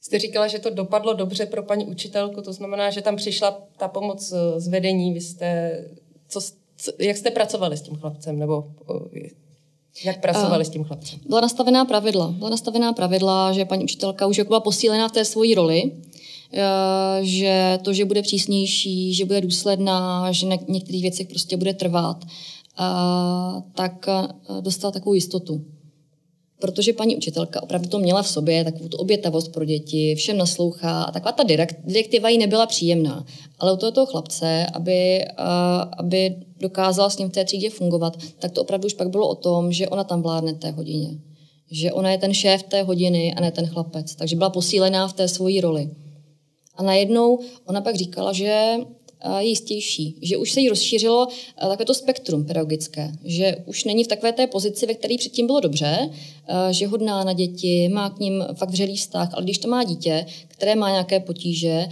Jste 0.00 0.18
říkala, 0.18 0.46
že 0.48 0.58
to 0.58 0.70
dopadlo 0.70 1.14
dobře 1.14 1.46
pro 1.46 1.62
paní 1.62 1.86
učitelku, 1.86 2.42
to 2.42 2.52
znamená, 2.52 2.90
že 2.90 3.02
tam 3.02 3.16
přišla 3.16 3.58
ta 3.76 3.88
pomoc 3.88 4.32
eh, 4.32 4.60
z 4.60 4.68
vedení. 4.68 5.12
Vy 5.12 5.20
jste, 5.20 5.80
co, 6.28 6.40
co, 6.76 6.92
jak 6.98 7.16
jste 7.16 7.30
pracovali 7.30 7.76
s 7.76 7.82
tím 7.82 7.96
chlapcem? 7.96 8.38
Nebo 8.38 8.64
jak 10.04 10.20
pracovali 10.20 10.64
uh, 10.64 10.68
s 10.68 10.70
tím 10.70 10.84
chlapcem? 10.84 11.18
Byla 11.28 11.40
nastavená 11.40 11.84
pravidla. 11.84 12.34
Byla 12.38 12.50
nastavená 12.50 12.92
pravidla, 12.92 13.52
že 13.52 13.64
paní 13.64 13.84
učitelka 13.84 14.26
už 14.26 14.38
jako 14.38 14.48
byla 14.48 14.60
posílená 14.60 15.08
v 15.08 15.12
té 15.12 15.24
svojí 15.24 15.54
roli, 15.54 15.92
Eh, 15.92 16.13
že 17.20 17.78
to, 17.82 17.92
že 17.92 18.04
bude 18.04 18.22
přísnější, 18.22 19.14
že 19.14 19.24
bude 19.24 19.40
důsledná, 19.40 20.32
že 20.32 20.46
na 20.46 20.56
některých 20.68 21.02
věcech 21.02 21.28
prostě 21.28 21.56
bude 21.56 21.74
trvat, 21.74 22.24
tak 23.74 24.08
eh, 24.08 24.60
dostala 24.60 24.90
takovou 24.92 25.14
jistotu. 25.14 25.64
protože 26.60 26.92
paní 26.92 27.16
učitelka 27.16 27.62
opravdu 27.62 27.88
to 27.88 27.98
měla 27.98 28.22
v 28.22 28.28
sobě, 28.28 28.64
takovou 28.64 28.88
tu 28.88 28.96
obětavost 28.96 29.52
pro 29.52 29.64
děti, 29.64 30.14
všem 30.14 30.36
naslouchá 30.38 31.02
a 31.02 31.12
taková 31.12 31.32
ta 31.32 31.42
direktiva 31.84 32.28
jí 32.28 32.38
nebyla 32.38 32.66
příjemná. 32.66 33.24
Ale 33.58 33.72
u 33.72 33.76
tohoto 33.76 34.06
chlapce, 34.06 34.66
aby, 34.72 35.24
aby 35.98 36.36
dokázala 36.60 37.10
s 37.10 37.18
ním 37.18 37.28
v 37.28 37.32
té 37.32 37.44
třídě 37.44 37.70
fungovat, 37.70 38.16
tak 38.38 38.52
to 38.52 38.62
opravdu 38.62 38.86
už 38.86 38.94
pak 38.94 39.08
bylo 39.10 39.28
o 39.28 39.34
tom, 39.34 39.72
že 39.72 39.88
ona 39.88 40.04
tam 40.04 40.22
vládne 40.22 40.54
té 40.54 40.70
hodině. 40.70 41.08
Že 41.70 41.92
ona 41.92 42.10
je 42.10 42.18
ten 42.18 42.34
šéf 42.34 42.62
té 42.62 42.82
hodiny 42.82 43.34
a 43.34 43.40
ne 43.40 43.50
ten 43.50 43.66
chlapec. 43.66 44.14
Takže 44.14 44.36
byla 44.36 44.50
posílená 44.50 45.08
v 45.08 45.12
té 45.12 45.28
svojí 45.28 45.60
roli. 45.60 45.90
A 46.76 46.82
najednou 46.82 47.38
ona 47.64 47.80
pak 47.80 47.96
říkala, 47.96 48.32
že 48.32 48.76
je 49.38 49.48
jistější, 49.48 50.18
že 50.22 50.36
už 50.36 50.52
se 50.52 50.60
jí 50.60 50.68
rozšířilo 50.68 51.28
takové 51.60 51.84
to 51.84 51.94
spektrum 51.94 52.44
pedagogické, 52.44 53.12
že 53.24 53.56
už 53.66 53.84
není 53.84 54.04
v 54.04 54.08
takové 54.08 54.32
té 54.32 54.46
pozici, 54.46 54.86
ve 54.86 54.94
které 54.94 55.14
předtím 55.18 55.46
bylo 55.46 55.60
dobře, 55.60 56.10
že 56.70 56.86
hodná 56.86 57.24
na 57.24 57.32
děti, 57.32 57.88
má 57.88 58.10
k 58.10 58.18
ním 58.18 58.44
fakt 58.54 58.70
vřelý 58.70 58.96
vztah, 58.96 59.34
ale 59.34 59.44
když 59.44 59.58
to 59.58 59.68
má 59.68 59.84
dítě, 59.84 60.26
které 60.48 60.74
má 60.74 60.90
nějaké 60.90 61.20
potíže 61.20 61.86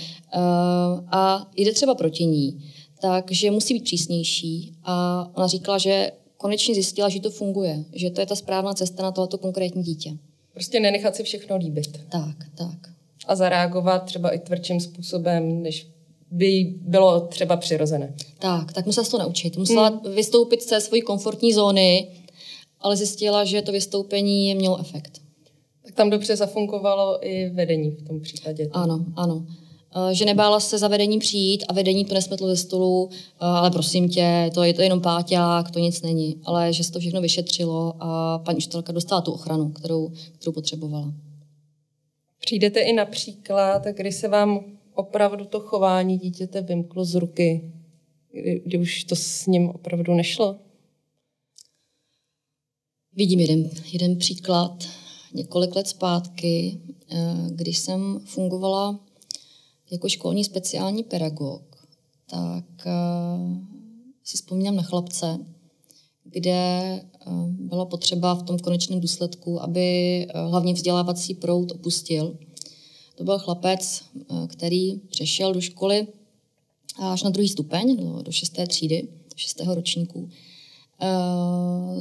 a 1.12 1.51
jde 1.57 1.73
třeba 1.73 1.95
proti 1.95 2.25
ní, 2.25 2.64
takže 3.01 3.51
musí 3.51 3.75
být 3.75 3.85
přísnější. 3.85 4.73
A 4.85 5.27
ona 5.37 5.47
říkala, 5.47 5.79
že 5.79 6.12
konečně 6.37 6.75
zjistila, 6.75 7.09
že 7.09 7.21
to 7.21 7.31
funguje, 7.31 7.85
že 7.92 8.11
to 8.11 8.21
je 8.21 8.27
ta 8.27 8.37
správná 8.37 8.75
cesta 8.75 9.03
na 9.03 9.12
tohoto 9.12 9.38
konkrétní 9.38 9.83
dítě. 9.83 10.12
Prostě 10.53 10.81
nenechat 10.81 11.16
si 11.16 11.23
všechno 11.23 11.57
líbit. 11.57 12.01
Tak, 12.11 12.37
tak. 12.55 12.92
A 13.26 13.37
zareagovat 13.37 14.04
třeba 14.04 14.30
i 14.30 14.38
tvrdším 14.38 14.80
způsobem, 14.80 15.62
než 15.62 15.88
by 16.30 16.74
bylo 16.80 17.20
třeba 17.20 17.56
přirozené. 17.56 18.14
Tak, 18.38 18.72
tak 18.72 18.87
musela 18.87 19.04
se 19.04 19.11
to 19.11 19.18
naučit. 19.18 19.56
Musela 19.56 19.88
hmm. 19.88 20.14
vystoupit 20.14 20.62
z 20.62 20.66
té 20.66 20.80
své 20.80 21.00
komfortní 21.00 21.52
zóny, 21.52 22.08
ale 22.80 22.96
zjistila, 22.96 23.44
že 23.44 23.62
to 23.62 23.72
vystoupení 23.72 24.54
mělo 24.54 24.80
efekt. 24.80 25.18
Tak 25.85 25.94
tam 25.94 26.11
dobře 26.11 26.37
zafungovalo 26.37 27.26
i 27.26 27.50
vedení 27.50 27.90
v 27.90 28.02
tom 28.02 28.20
případě. 28.20 28.68
Ano, 28.72 29.04
ano. 29.16 29.46
Eh, 29.96 30.14
že 30.14 30.24
nebála 30.24 30.61
se 30.61 30.78
za 30.78 30.88
vedení 30.88 31.18
přijít 31.18 31.64
a 31.68 31.72
vedení 31.72 32.04
to 32.04 32.14
nesmetlo 32.14 32.48
ze 32.48 32.56
stolu, 32.56 33.08
eh, 33.12 33.16
ale 33.40 33.70
prosím 33.70 34.08
tě, 34.08 34.50
to 34.54 34.62
je 34.62 34.74
to 34.74 34.82
jenom 34.82 35.00
páťák, 35.00 35.70
to 35.70 35.78
nic 35.78 36.02
není. 36.02 36.37
Ale 36.44 36.72
že 36.72 36.85
se 36.85 36.92
to 36.92 36.98
všechno 36.98 37.20
vyšetřilo 37.20 37.94
a 38.00 38.38
paní 38.38 38.56
učitelka 38.56 38.92
dostala 38.92 39.20
tu 39.20 39.32
ochranu, 39.32 39.68
kterou, 39.68 40.12
kterou 40.38 40.52
potřebovala. 40.52 41.12
Přijdete 42.46 42.81
i 42.81 42.92
například, 42.92 43.85
kdy 43.85 44.12
se 44.12 44.28
vám 44.28 44.78
opravdu 44.94 45.44
to 45.44 45.61
chování 45.61 46.18
dítěte 46.18 46.61
vymklo 46.61 47.05
z 47.05 47.14
ruky, 47.14 47.72
kdy, 48.33 48.62
kdy 48.64 48.78
už 48.78 49.05
to 49.05 49.16
s 49.16 49.46
ním 49.46 49.68
opravdu 49.68 50.14
nešlo? 50.14 50.59
Vidím 53.12 53.40
jeden, 53.40 53.70
jeden 53.92 54.16
příklad. 54.16 54.85
Několik 55.35 55.76
let 55.76 55.88
zpátky, 55.88 56.81
eh, 57.11 57.16
když 57.50 57.78
jsem 57.78 58.20
fungovala 58.24 59.00
jako 59.90 60.09
školní 60.09 60.44
speciální 60.44 61.02
pedagog, 61.05 61.72
tak 62.26 62.87
uh, 62.87 63.59
si 64.24 64.37
vzpomínám 64.37 64.76
na 64.76 64.83
chlapce, 64.83 65.38
kde 66.24 67.00
bylo 67.48 67.87
potřeba 67.87 68.35
v 68.35 68.42
tom 68.42 68.58
konečném 68.58 69.00
důsledku, 69.00 69.62
aby 69.62 70.26
uh, 70.35 70.50
hlavně 70.50 70.74
vzdělávací 70.74 71.35
proud 71.35 71.72
opustil. 71.72 72.37
To 73.14 73.24
byl 73.24 73.38
chlapec, 73.38 74.02
uh, 74.14 74.46
který 74.46 74.98
přešel 74.98 75.54
do 75.54 75.61
školy 75.61 76.06
až 76.98 77.22
na 77.22 77.30
druhý 77.30 77.48
stupeň, 77.48 77.96
do, 77.96 78.22
do 78.22 78.32
šesté 78.32 78.66
třídy, 78.66 79.08
šestého 79.37 79.74
ročníku. 79.74 80.28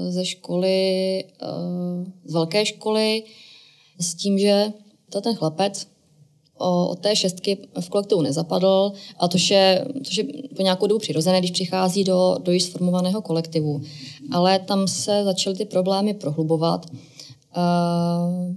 Ze 0.09 0.25
školy, 0.25 1.23
z 2.25 2.33
velké 2.33 2.65
školy, 2.65 3.23
s 3.99 4.15
tím, 4.15 4.39
že 4.39 4.73
to 5.09 5.21
ten 5.21 5.35
chlapec 5.35 5.87
od 6.57 6.99
té 6.99 7.15
šestky 7.15 7.57
v 7.79 7.89
kolektivu 7.89 8.21
nezapadl, 8.21 8.91
a 9.17 9.27
to 9.27 9.37
je, 9.49 9.85
to 9.93 10.21
je 10.21 10.27
po 10.55 10.61
nějakou 10.61 10.87
dobu 10.87 10.99
přirozené, 10.99 11.39
když 11.39 11.51
přichází 11.51 12.03
do, 12.03 12.37
do 12.43 12.51
již 12.51 12.63
sformovaného 12.63 13.21
kolektivu. 13.21 13.81
Ale 14.31 14.59
tam 14.59 14.87
se 14.87 15.23
začaly 15.23 15.55
ty 15.55 15.65
problémy 15.65 16.13
prohlubovat. 16.13 16.85
Uh, 17.57 18.55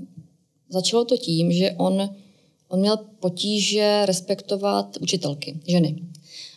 začalo 0.68 1.04
to 1.04 1.16
tím, 1.16 1.52
že 1.52 1.72
on, 1.72 2.10
on 2.68 2.80
měl 2.80 2.96
potíže 3.20 4.02
respektovat 4.06 4.96
učitelky, 5.00 5.60
ženy. 5.66 6.02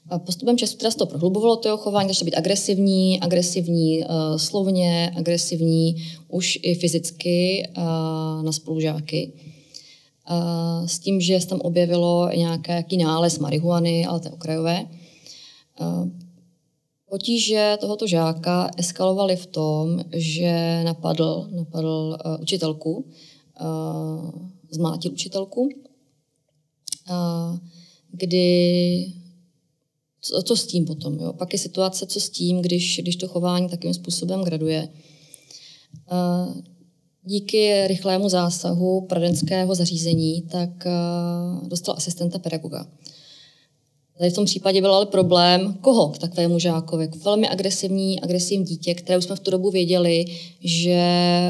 A 0.09 0.19
postupem 0.19 0.57
času 0.57 0.77
teda 0.77 0.91
se 0.91 0.97
to 0.97 1.05
prohlubovalo, 1.05 1.55
to 1.55 1.67
jeho 1.67 1.77
chování 1.77 2.07
začalo 2.07 2.25
být 2.25 2.35
agresivní, 2.35 3.19
agresivní 3.19 3.99
uh, 3.99 4.37
slovně, 4.37 5.11
agresivní 5.17 5.95
už 6.27 6.59
i 6.61 6.75
fyzicky 6.75 7.69
uh, 7.77 8.43
na 8.43 8.51
spolužáky 8.51 9.33
s 10.85 10.99
tím, 10.99 11.21
že 11.21 11.41
se 11.41 11.47
tam 11.47 11.59
objevilo 11.59 12.29
nějaký 12.35 12.97
nález 12.97 13.39
marihuany, 13.39 14.05
ale 14.05 14.19
to 14.19 14.27
je 14.27 14.31
okrajové. 14.31 14.85
Potíže 17.09 17.77
tohoto 17.79 18.07
žáka 18.07 18.71
eskalovaly 18.77 19.35
v 19.35 19.45
tom, 19.45 19.99
že 20.13 20.83
napadl, 20.83 21.47
napadl 21.51 22.17
uh, 22.25 22.41
učitelku, 22.41 23.05
uh, 23.61 24.31
zmátil 24.71 25.11
učitelku, 25.11 25.69
uh, 27.09 27.57
kdy 28.11 29.13
co, 30.21 30.41
co 30.43 30.55
s 30.55 30.67
tím 30.67 30.85
potom? 30.85 31.19
Jo? 31.19 31.33
Pak 31.33 31.53
je 31.53 31.59
situace, 31.59 32.05
co 32.05 32.19
s 32.19 32.29
tím, 32.29 32.61
když, 32.61 32.99
když 33.01 33.15
to 33.15 33.27
chování 33.27 33.69
takým 33.69 33.93
způsobem 33.93 34.43
graduje. 34.43 34.89
Uh, 36.11 36.61
díky 37.23 37.87
rychlému 37.87 38.29
zásahu 38.29 39.01
poradenského 39.01 39.75
zařízení 39.75 40.41
tak 40.41 40.69
uh, 40.85 41.67
dostal 41.67 41.95
asistenta 41.97 42.39
pedagoga. 42.39 42.87
Tady 44.17 44.29
v 44.29 44.35
tom 44.35 44.45
případě 44.45 44.81
byl 44.81 44.95
ale 44.95 45.05
problém, 45.05 45.73
koho 45.81 46.09
k 46.09 46.17
takovému 46.17 46.59
žákovi, 46.59 47.07
k 47.07 47.15
velmi 47.15 47.49
agresivní, 47.49 48.19
agresivní 48.19 48.65
dítě, 48.65 48.93
které 48.93 49.17
už 49.17 49.23
jsme 49.23 49.35
v 49.35 49.39
tu 49.39 49.51
dobu 49.51 49.71
věděli, 49.71 50.25
že 50.63 51.01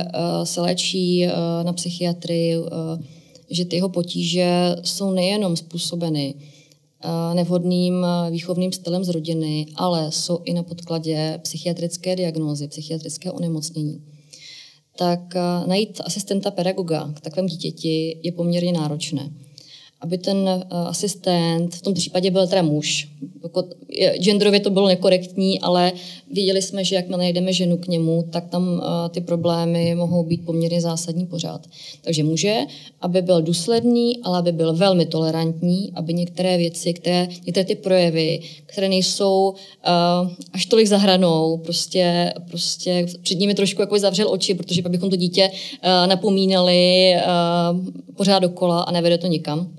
uh, 0.06 0.44
se 0.44 0.62
léčí 0.62 1.26
uh, 1.26 1.32
na 1.66 1.74
psychiatrii, 1.74 2.58
uh, 2.58 2.66
že 3.50 3.66
ty 3.66 3.76
jeho 3.76 3.90
potíže 3.90 4.76
jsou 4.84 5.12
nejenom 5.12 5.58
způsobeny 5.58 6.36
nevhodným 7.34 8.06
výchovným 8.30 8.72
stylem 8.72 9.04
z 9.04 9.10
rodiny, 9.10 9.66
ale 9.76 10.12
jsou 10.12 10.40
i 10.46 10.54
na 10.54 10.64
podkladě 10.64 11.40
psychiatrické 11.42 12.16
diagnózy, 12.16 12.68
psychiatrické 12.68 13.32
onemocnění. 13.32 14.02
Tak 14.98 15.36
eh, 15.36 15.68
najít 15.68 16.02
asistenta 16.04 16.52
pedagoga 16.52 17.14
k 17.16 17.20
takovém 17.22 17.46
dítěti 17.46 18.20
je 18.24 18.32
poměrně 18.32 18.72
náročné 18.72 19.30
aby 20.02 20.18
ten 20.18 20.38
uh, 20.38 20.88
asistent, 20.88 21.76
v 21.76 21.82
tom 21.82 21.94
případě 21.94 22.32
byl 22.32 22.48
teda 22.48 22.62
muž, 22.62 23.08
jako, 23.44 23.64
genderově 24.20 24.60
to 24.60 24.70
bylo 24.70 24.88
nekorektní, 24.88 25.62
ale 25.62 25.92
viděli 26.32 26.62
jsme, 26.62 26.84
že 26.84 26.96
jak 26.96 27.10
my 27.10 27.18
najdeme 27.18 27.54
ženu 27.54 27.78
k 27.78 27.88
němu, 27.88 28.24
tak 28.32 28.50
tam 28.50 28.68
uh, 28.68 28.80
ty 29.10 29.22
problémy 29.22 29.96
mohou 29.96 30.24
být 30.24 30.46
poměrně 30.46 30.82
zásadní 30.82 31.26
pořád. 31.26 31.68
Takže 32.02 32.24
muže, 32.24 32.60
aby 33.02 33.22
byl 33.22 33.42
důsledný, 33.42 34.20
ale 34.24 34.40
aby 34.40 34.52
byl 34.52 34.74
velmi 34.74 35.06
tolerantní, 35.06 35.92
aby 35.96 36.14
některé 36.14 36.58
věci, 36.58 36.94
které, 36.94 37.28
některé 37.46 37.66
ty 37.66 37.76
projevy, 37.76 38.40
které 38.66 38.90
nejsou 38.90 39.50
uh, 39.50 40.32
až 40.54 40.66
tolik 40.66 40.88
zahranou, 40.88 41.58
prostě, 41.58 42.34
prostě 42.50 43.06
před 43.22 43.40
nimi 43.40 43.54
trošku 43.54 43.82
jako 43.82 44.00
zavřel 44.00 44.32
oči, 44.32 44.54
protože 44.54 44.82
pak 44.82 44.92
bychom 44.92 45.10
to 45.10 45.16
dítě 45.16 45.50
uh, 45.50 46.10
napomínali 46.10 47.14
uh, 47.16 48.16
pořád 48.16 48.40
dokola 48.40 48.82
a 48.82 48.92
nevede 48.92 49.18
to 49.18 49.28
nikam. 49.28 49.78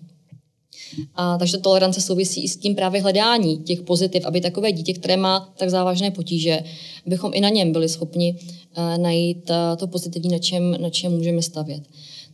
A, 1.14 1.38
takže 1.38 1.58
tolerance 1.58 2.00
souvisí 2.00 2.44
i 2.44 2.48
s 2.48 2.56
tím 2.56 2.74
právě 2.74 3.02
hledání 3.02 3.58
těch 3.58 3.82
pozitiv, 3.82 4.26
aby 4.26 4.40
takové 4.40 4.72
dítě, 4.72 4.92
které 4.92 5.16
má 5.16 5.54
tak 5.58 5.70
závažné 5.70 6.11
potíže, 6.11 6.62
abychom 7.06 7.30
i 7.34 7.40
na 7.40 7.48
něm 7.48 7.72
byli 7.72 7.88
schopni 7.88 8.34
uh, 8.34 9.02
najít 9.02 9.50
uh, 9.50 9.56
to 9.76 9.87
pozitivní, 9.87 10.30
na 10.30 10.38
čem, 10.38 10.76
na 10.80 10.90
čem 10.90 11.12
můžeme 11.12 11.42
stavět. 11.42 11.82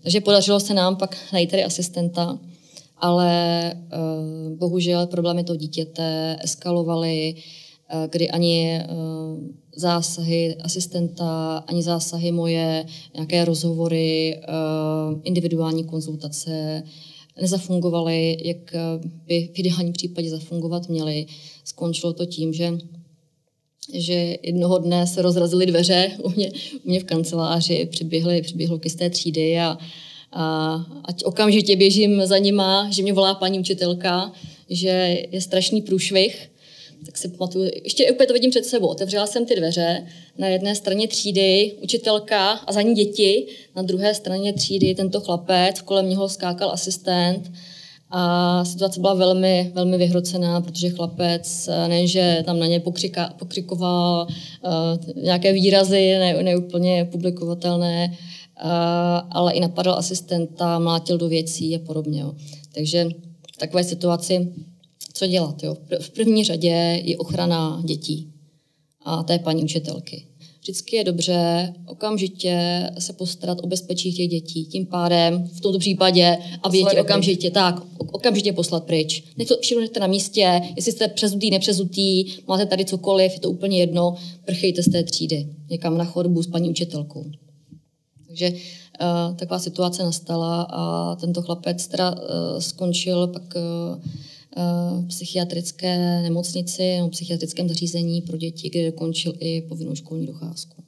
Takže 0.02 0.20
podařilo 0.20 0.60
se 0.60 0.74
nám 0.74 0.96
pak 0.96 1.16
najít 1.32 1.50
tady 1.50 1.64
asistenta, 1.64 2.38
ale 2.98 3.72
uh, 3.74 4.56
bohužel 4.56 5.06
problémy 5.06 5.44
toho 5.44 5.56
dítěte 5.56 6.36
eskalovaly, 6.40 7.34
uh, 7.34 8.06
kdy 8.10 8.30
ani 8.30 8.80
uh, 8.80 9.44
zásahy 9.76 10.56
asistenta, 10.62 11.56
ani 11.66 11.82
zásahy 11.82 12.32
moje, 12.32 12.86
nějaké 13.14 13.44
rozhovory, 13.44 14.40
individuální 15.22 15.84
konzultace, 15.84 16.82
nezafungovaly, 17.40 18.36
jak 18.44 18.74
by 19.26 19.50
v 19.54 19.58
ideálním 19.58 19.92
případě 19.92 20.30
zafungovat 20.30 20.88
měly. 20.88 21.26
Skončilo 21.64 22.12
to 22.12 22.26
tím, 22.26 22.52
že 22.52 22.78
že 23.92 24.36
jednoho 24.42 24.78
dne 24.78 25.06
se 25.06 25.22
rozrazily 25.22 25.66
dveře 25.66 26.10
u 26.22 26.30
mě, 26.30 26.50
u 26.84 26.88
mě 26.88 27.00
v 27.00 27.04
kanceláři, 27.04 27.88
přiběhly, 27.90 28.42
přiběhlo 28.42 28.78
k 28.78 28.94
té 28.98 29.10
třídy 29.10 29.58
a, 29.58 29.78
a 30.32 30.74
ať 31.04 31.24
okamžitě 31.24 31.76
běžím 31.76 32.26
za 32.26 32.38
nima, 32.38 32.90
že 32.90 33.02
mě 33.02 33.12
volá 33.12 33.34
paní 33.34 33.60
učitelka, 33.60 34.32
že 34.70 35.24
je 35.30 35.40
strašný 35.40 35.82
průšvih, 35.82 36.50
tak 37.06 37.18
si 37.18 37.28
pamatuju, 37.28 37.70
ještě 37.84 38.12
úplně 38.12 38.26
to 38.26 38.32
vidím 38.32 38.50
před 38.50 38.64
sebou. 38.64 38.86
Otevřela 38.86 39.26
jsem 39.26 39.46
ty 39.46 39.56
dveře, 39.56 40.06
na 40.38 40.48
jedné 40.48 40.74
straně 40.74 41.08
třídy 41.08 41.72
učitelka 41.82 42.50
a 42.50 42.72
za 42.72 42.82
ní 42.82 42.94
děti, 42.94 43.46
na 43.76 43.82
druhé 43.82 44.14
straně 44.14 44.52
třídy 44.52 44.94
tento 44.94 45.20
chlapec, 45.20 45.80
kolem 45.80 46.08
něho 46.08 46.28
skákal 46.28 46.70
asistent 46.70 47.50
a 48.10 48.64
situace 48.64 49.00
byla 49.00 49.14
velmi, 49.14 49.72
velmi 49.74 49.98
vyhrocená, 49.98 50.60
protože 50.60 50.90
chlapec 50.90 51.68
eh, 51.68 51.88
nejenže 51.88 52.42
tam 52.46 52.58
na 52.58 52.66
ně 52.66 52.80
pokřika, 52.80 53.34
pokřikoval 53.38 54.26
uh, 54.26 55.22
nějaké 55.22 55.52
výrazy 55.52 56.18
ne, 56.18 56.42
neúplně 56.42 57.08
publikovatelné, 57.12 58.08
uh, 58.10 58.70
ale 59.30 59.52
i 59.52 59.60
napadl 59.60 59.92
asistenta, 59.92 60.78
mlátil 60.78 61.18
do 61.18 61.28
věcí 61.28 61.76
a 61.76 61.78
podobně. 61.78 62.24
Takže 62.74 63.08
v 63.54 63.56
takové 63.56 63.84
situaci 63.84 64.52
co 65.14 65.26
dělat. 65.26 65.62
Jo? 65.62 65.76
V 66.00 66.10
první 66.10 66.44
řadě 66.44 67.02
je 67.04 67.16
ochrana 67.16 67.82
dětí 67.84 68.32
a 69.04 69.22
té 69.22 69.38
paní 69.38 69.64
učitelky. 69.64 70.26
Vždycky 70.60 70.96
je 70.96 71.04
dobře 71.04 71.72
okamžitě 71.86 72.90
se 72.98 73.12
postarat 73.12 73.58
o 73.62 73.66
bezpečí 73.66 74.12
těch 74.12 74.28
dětí. 74.28 74.64
Tím 74.64 74.86
pádem 74.86 75.48
v 75.52 75.60
tomto 75.60 75.78
případě, 75.78 76.38
aby 76.62 76.78
děti 76.78 77.00
okamžitě, 77.00 77.50
tak, 77.50 77.82
okamžitě 77.98 78.52
poslat 78.52 78.84
pryč. 78.84 79.24
Nech 79.36 79.48
to 79.48 79.56
všechno 79.60 79.84
na 80.00 80.06
místě, 80.06 80.60
jestli 80.76 80.92
jste 80.92 81.08
přezutý, 81.08 81.50
nepřezutý, 81.50 82.32
máte 82.48 82.66
tady 82.66 82.84
cokoliv, 82.84 83.32
je 83.32 83.40
to 83.40 83.50
úplně 83.50 83.78
jedno, 83.78 84.16
prchejte 84.44 84.82
z 84.82 84.90
té 84.90 85.02
třídy 85.02 85.48
někam 85.70 85.98
na 85.98 86.04
chodbu 86.04 86.42
s 86.42 86.46
paní 86.46 86.70
učitelkou. 86.70 87.24
Takže 88.26 88.50
uh, 88.50 89.36
taková 89.36 89.58
situace 89.58 90.02
nastala 90.02 90.62
a 90.62 91.14
tento 91.16 91.42
chlapec 91.42 91.86
teda 91.86 92.12
uh, 92.12 92.18
skončil 92.58 93.26
pak 93.26 93.42
uh, 93.42 94.02
v 95.00 95.06
psychiatrické 95.08 96.22
nemocnici 96.22 96.96
nebo 96.96 97.08
psychiatrickém 97.08 97.68
zařízení 97.68 98.22
pro 98.22 98.36
děti, 98.36 98.70
kde 98.70 98.90
dokončil 98.90 99.34
i 99.38 99.62
povinnou 99.62 99.94
školní 99.94 100.26
docházku. 100.26 100.82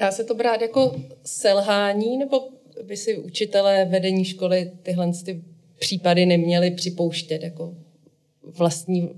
Dá 0.00 0.12
se 0.12 0.24
to 0.24 0.34
brát 0.34 0.60
jako 0.60 0.94
selhání, 1.24 2.18
nebo 2.18 2.40
by 2.86 2.96
si 2.96 3.18
učitelé 3.18 3.84
vedení 3.84 4.24
školy 4.24 4.72
tyhle 4.82 5.12
ty 5.24 5.44
případy 5.78 6.26
neměli 6.26 6.70
připouštět 6.70 7.42
jako 7.42 7.74
vlastní, 8.58 9.08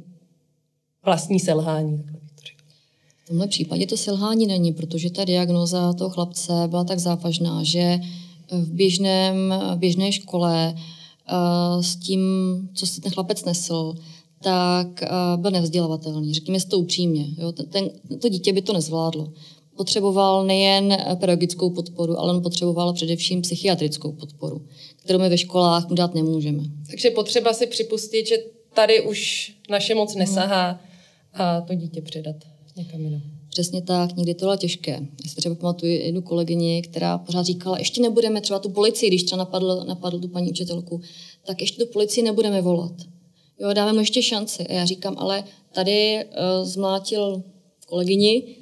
vlastní 1.04 1.40
selhání? 1.40 2.04
V 3.24 3.26
tomhle 3.26 3.48
případě 3.48 3.86
to 3.86 3.96
selhání 3.96 4.46
není, 4.46 4.72
protože 4.72 5.10
ta 5.10 5.24
diagnoza 5.24 5.92
toho 5.92 6.10
chlapce 6.10 6.52
byla 6.66 6.84
tak 6.84 6.98
závažná, 6.98 7.62
že 7.62 7.98
v, 8.50 8.72
běžném, 8.72 9.54
v 9.74 9.78
běžné 9.78 10.12
škole 10.12 10.74
s 11.80 11.96
tím, 11.96 12.20
co 12.74 12.86
se 12.86 13.00
ten 13.00 13.12
chlapec 13.12 13.44
nesl, 13.44 13.94
tak 14.42 15.04
byl 15.36 15.50
nevzdělavatelný. 15.50 16.34
Řekněme 16.34 16.60
si 16.60 16.68
to 16.68 16.78
upřímně. 16.78 17.26
Jo? 17.38 17.52
Ten, 17.52 17.66
ten, 17.66 17.90
to 18.20 18.28
dítě 18.28 18.52
by 18.52 18.62
to 18.62 18.72
nezvládlo. 18.72 19.32
Potřeboval 19.76 20.44
nejen 20.46 20.96
pedagogickou 21.20 21.70
podporu, 21.70 22.18
ale 22.18 22.32
on 22.32 22.42
potřeboval 22.42 22.92
především 22.92 23.42
psychiatrickou 23.42 24.12
podporu, 24.12 24.66
kterou 24.96 25.18
my 25.18 25.28
ve 25.28 25.38
školách 25.38 25.88
mu 25.88 25.94
dát 25.94 26.14
nemůžeme. 26.14 26.62
Takže 26.90 27.10
potřeba 27.10 27.52
si 27.52 27.66
připustit, 27.66 28.26
že 28.26 28.36
tady 28.74 29.00
už 29.00 29.52
naše 29.70 29.94
moc 29.94 30.14
nesahá 30.14 30.80
a 31.34 31.60
to 31.60 31.74
dítě 31.74 32.02
předat 32.02 32.36
někam 32.76 33.00
jinam. 33.00 33.22
Přesně 33.54 33.82
tak, 33.82 34.16
někdy 34.16 34.34
to 34.34 34.44
bylo 34.44 34.56
těžké. 34.56 34.90
Já 35.24 35.30
si 35.30 35.36
třeba 35.36 35.54
pamatuju 35.54 35.92
jednu 35.92 36.22
kolegyni, 36.22 36.82
která 36.82 37.18
pořád 37.18 37.46
říkala, 37.46 37.78
ještě 37.78 38.02
nebudeme 38.02 38.40
třeba 38.40 38.58
tu 38.58 38.68
policii, 38.68 39.08
když 39.08 39.22
třeba 39.22 39.38
napadl, 39.38 39.84
napadl 39.86 40.18
tu 40.18 40.28
paní 40.28 40.50
učitelku, 40.50 41.00
tak 41.46 41.60
ještě 41.60 41.84
tu 41.84 41.92
policii 41.92 42.24
nebudeme 42.24 42.62
volat. 42.62 42.92
Jo, 43.60 43.72
dáme 43.72 43.92
mu 43.92 43.98
ještě 43.98 44.22
šanci. 44.22 44.66
A 44.66 44.72
já 44.72 44.84
říkám, 44.84 45.14
ale 45.18 45.44
tady 45.72 46.24
uh, 46.24 46.66
zmlátil 46.68 47.42
kolegyni, 47.86 48.56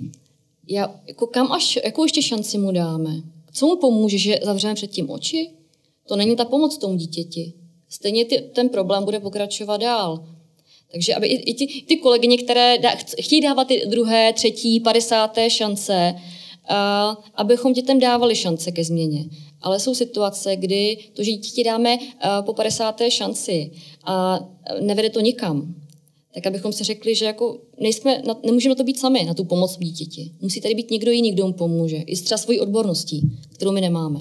já, 0.69 1.01
jako 1.07 1.27
kam 1.27 1.53
až, 1.53 1.79
jakou 1.85 2.05
ještě 2.05 2.23
šanci 2.23 2.59
mu 2.59 2.73
dáme? 2.73 3.23
Co 3.53 3.67
mu 3.67 3.77
pomůže, 3.77 4.19
že 4.19 4.41
zavřeme 4.43 4.75
před 4.75 4.91
tím 4.91 5.11
oči? 5.11 5.51
To 6.09 6.17
není 6.17 6.37
ta 6.37 6.45
pomoc 6.45 6.79
tomu 6.79 6.97
dítěti. 6.97 7.53
Stejně 7.89 8.25
ty, 8.25 8.39
ten 8.55 8.69
problém 8.69 9.05
bude 9.05 9.21
pokračovat 9.21 9.77
dál. 9.77 10.27
Takže 10.93 11.15
aby 11.15 11.27
i, 11.27 11.51
i 11.51 11.55
ty, 11.55 11.67
ty 11.67 11.97
kolegyně, 11.97 12.39
které 12.39 12.79
dá, 12.79 12.91
chtějí 13.21 13.41
dávat 13.41 13.69
ty 13.69 13.83
druhé, 13.87 14.33
třetí, 14.33 14.81
padesáté 14.81 15.51
šance, 15.51 16.15
uh, 16.15 17.25
abychom 17.35 17.73
dětem 17.73 18.01
dávali 18.01 18.37
šance 18.37 18.73
ke 18.73 18.85
změně. 18.85 19.25
Ale 19.61 19.81
jsou 19.81 19.95
situace, 19.95 20.57
kdy 20.57 20.99
to, 21.13 21.23
že 21.23 21.31
dítěti 21.31 21.65
dáme 21.65 21.99
uh, 21.99 22.07
po 22.47 22.53
padesáté 22.55 23.11
šanci 23.11 23.71
a 24.05 24.41
nevede 24.81 25.11
to 25.11 25.21
nikam, 25.21 25.75
tak 26.35 26.47
abychom 26.47 26.73
si 26.73 26.85
řekli, 26.85 27.15
že 27.15 27.25
jako 27.25 27.59
nejsme, 27.81 28.23
nemůžeme 28.45 28.73
na 28.73 28.77
to 28.77 28.85
být 28.85 28.99
sami, 28.99 29.25
na 29.25 29.35
tu 29.35 29.45
pomoc 29.45 29.79
dítěti. 29.79 30.31
Musí 30.41 30.61
tady 30.61 30.75
být 30.75 30.91
někdo 30.91 31.11
jiný, 31.11 31.33
kdo 31.33 31.47
mu 31.47 31.53
pomůže. 31.53 31.97
I 31.97 32.17
třeba 32.17 32.39
svojí 32.39 32.61
odborností, 32.61 33.31
kterou 33.55 33.73
my 33.73 33.81
nemáme. 33.81 34.21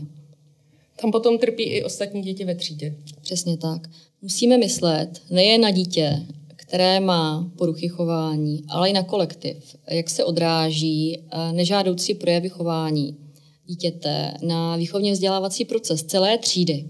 Tam 1.01 1.11
potom 1.11 1.37
trpí 1.37 1.63
i 1.63 1.83
ostatní 1.83 2.21
děti 2.21 2.45
ve 2.45 2.55
třídě. 2.55 2.95
Přesně 3.21 3.57
tak. 3.57 3.87
Musíme 4.21 4.57
myslet 4.57 5.21
nejen 5.29 5.61
na 5.61 5.71
dítě, 5.71 6.25
které 6.71 6.99
má 6.99 7.51
poruchy 7.57 7.87
chování, 7.87 8.63
ale 8.69 8.89
i 8.89 8.93
na 8.93 9.03
kolektiv. 9.03 9.75
Jak 9.89 10.09
se 10.09 10.23
odráží 10.23 11.19
eh, 11.19 11.53
nežádoucí 11.53 12.13
projevy 12.13 12.49
chování 12.49 13.17
dítěte 13.65 14.33
na 14.41 14.75
výchovně 14.75 15.11
vzdělávací 15.11 15.65
proces 15.65 16.03
celé 16.03 16.37
třídy, 16.37 16.85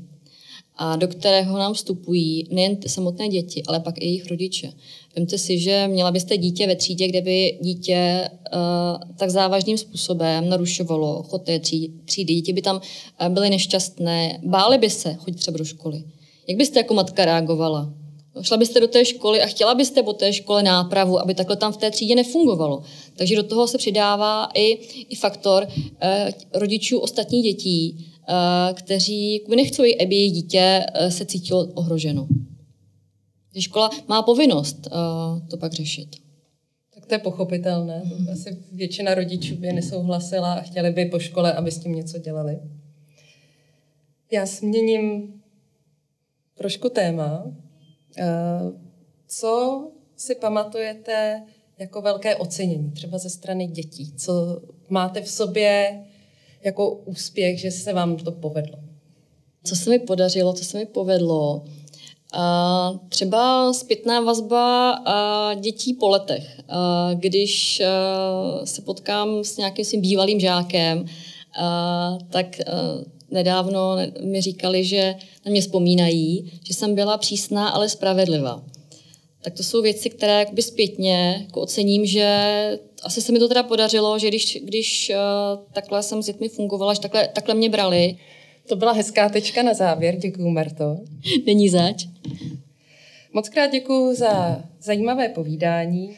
a 0.75 0.95
do 0.95 1.07
kterého 1.07 1.57
nám 1.57 1.73
vstupují 1.73 2.47
nejen 2.51 2.77
samotné 2.87 3.27
děti, 3.27 3.63
ale 3.67 3.79
pak 3.79 3.97
i 3.97 4.05
jejich 4.05 4.27
rodiče. 4.27 4.73
Vemte 5.15 5.37
si, 5.37 5.59
že 5.59 5.87
měla 5.87 6.11
byste 6.11 6.37
dítě 6.37 6.67
ve 6.67 6.75
třídě, 6.75 7.07
kde 7.07 7.21
by 7.21 7.57
dítě 7.61 8.29
uh, 8.53 8.59
tak 9.17 9.29
závažným 9.29 9.77
způsobem 9.77 10.49
narušovalo 10.49 11.23
chod 11.23 11.43
té 11.43 11.59
třídy. 12.05 12.35
Děti 12.35 12.53
by 12.53 12.61
tam 12.61 12.75
uh, 12.75 13.29
byly 13.29 13.49
nešťastné, 13.49 14.39
bály 14.43 14.77
by 14.77 14.89
se 14.89 15.13
chodit 15.13 15.37
třeba 15.37 15.57
do 15.57 15.65
školy. 15.65 16.03
Jak 16.47 16.57
byste 16.57 16.79
jako 16.79 16.93
matka 16.93 17.25
reagovala? 17.25 18.00
Šla 18.41 18.57
byste 18.57 18.79
do 18.79 18.87
té 18.87 19.05
školy 19.05 19.41
a 19.41 19.45
chtěla 19.45 19.75
byste 19.75 20.03
po 20.03 20.13
té 20.13 20.33
škole 20.33 20.63
nápravu, 20.63 21.19
aby 21.19 21.33
takhle 21.33 21.55
tam 21.55 21.73
v 21.73 21.77
té 21.77 21.91
třídě 21.91 22.15
nefungovalo. 22.15 22.83
Takže 23.15 23.35
do 23.35 23.43
toho 23.43 23.67
se 23.67 23.77
přidává 23.77 24.49
i, 24.53 24.71
i 25.09 25.15
faktor 25.15 25.67
eh, 26.01 26.33
rodičů 26.53 26.99
ostatních 26.99 27.43
dětí, 27.43 28.07
eh, 28.29 28.73
kteří 28.73 29.45
nechcí, 29.55 30.01
aby 30.01 30.15
jejich 30.15 30.33
dítě 30.33 30.85
eh, 30.93 31.11
se 31.11 31.25
cítilo 31.25 31.65
ohroženo. 31.65 32.27
Že 33.55 33.61
škola 33.61 33.89
má 34.07 34.21
povinnost 34.21 34.87
eh, 34.87 35.47
to 35.47 35.57
pak 35.57 35.73
řešit. 35.73 36.15
Tak 36.95 37.05
to 37.05 37.13
je 37.13 37.19
pochopitelné. 37.19 38.03
Asi 38.31 38.57
většina 38.71 39.13
rodičů 39.13 39.55
by 39.55 39.73
nesouhlasila 39.73 40.53
a 40.53 40.61
chtěli 40.61 40.91
by 40.91 41.05
po 41.05 41.19
škole, 41.19 41.53
aby 41.53 41.71
s 41.71 41.79
tím 41.79 41.95
něco 41.95 42.17
dělali. 42.17 42.59
Já 44.31 44.45
změním 44.45 45.33
trošku 46.53 46.89
téma. 46.89 47.43
Eh, 48.17 48.71
co 49.27 49.83
si 50.15 50.35
pamatujete 50.35 51.43
jako 51.79 52.01
velké 52.01 52.35
ocenění, 52.35 52.91
třeba 52.91 53.17
ze 53.17 53.29
strany 53.29 53.67
dětí? 53.67 54.13
Co 54.17 54.61
máte 54.89 55.21
v 55.21 55.29
sobě 55.29 56.03
jako 56.63 56.91
úspěch, 56.91 57.59
že 57.59 57.71
se 57.71 57.93
vám 57.93 58.15
to 58.15 58.31
povedlo? 58.31 58.79
Co 59.63 59.75
se 59.75 59.89
mi 59.89 59.99
podařilo, 59.99 60.53
co 60.53 60.65
se 60.65 60.77
mi 60.77 60.85
povedlo? 60.85 61.63
A 62.33 62.93
třeba 63.09 63.73
zpětná 63.73 64.21
vazba 64.21 64.91
a 64.91 65.53
dětí 65.53 65.93
po 65.93 66.09
letech. 66.09 66.61
A 66.69 67.09
když 67.13 67.81
se 68.63 68.81
potkám 68.81 69.43
s 69.43 69.57
nějakým 69.57 69.85
svým 69.85 70.01
bývalým 70.01 70.39
žákem, 70.39 71.05
a, 71.59 72.17
tak 72.29 72.59
nedávno 73.31 73.97
mi 74.23 74.41
říkali, 74.41 74.83
že 74.83 75.15
na 75.45 75.51
mě 75.51 75.61
vzpomínají, 75.61 76.51
že 76.63 76.73
jsem 76.73 76.95
byla 76.95 77.17
přísná, 77.17 77.69
ale 77.69 77.89
spravedlivá. 77.89 78.63
Tak 79.41 79.53
to 79.53 79.63
jsou 79.63 79.81
věci, 79.81 80.09
které 80.09 80.39
jakoby 80.39 80.61
zpětně 80.61 81.43
jako 81.47 81.61
ocením, 81.61 82.05
že 82.05 82.27
asi 83.03 83.21
se 83.21 83.31
mi 83.31 83.39
to 83.39 83.47
teda 83.47 83.63
podařilo, 83.63 84.19
že 84.19 84.27
když, 84.27 84.57
když 84.63 85.11
uh, 85.15 85.63
takhle 85.73 86.03
jsem 86.03 86.23
s 86.23 86.25
dětmi 86.25 86.49
fungovala, 86.49 86.93
že 86.93 86.99
takhle, 86.99 87.27
takhle 87.27 87.55
mě 87.55 87.69
brali. 87.69 88.17
To 88.67 88.75
byla 88.75 88.91
hezká 88.91 89.29
tečka 89.29 89.63
na 89.63 89.73
závěr, 89.73 90.15
děkuji 90.15 90.49
Marto. 90.49 90.97
Není 91.45 91.69
zač. 91.69 92.05
Moc 93.33 93.49
krát 93.49 93.67
děkuji 93.67 94.15
za 94.15 94.63
zajímavé 94.81 95.29
povídání 95.29 96.15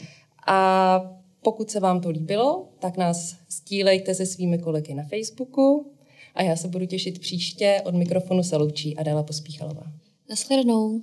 a 0.48 1.02
pokud 1.42 1.72
se 1.72 1.80
vám 1.80 2.02
to 2.02 2.10
líbilo, 2.10 2.68
tak 2.80 2.98
nás 2.98 3.36
stílejte 3.50 4.16
se 4.16 4.26
svými 4.26 4.58
kolegy 4.58 4.94
na 4.94 5.04
Facebooku 5.04 5.93
a 6.36 6.44
já 6.44 6.56
se 6.56 6.68
budu 6.68 6.86
těšit 6.86 7.20
příště. 7.20 7.82
Od 7.86 7.96
mikrofonu 7.96 8.44
se 8.44 8.58
loučí 8.58 8.98
Adela 8.98 9.24
Pospíchalová. 9.24 9.84
Naschledanou. 10.30 11.02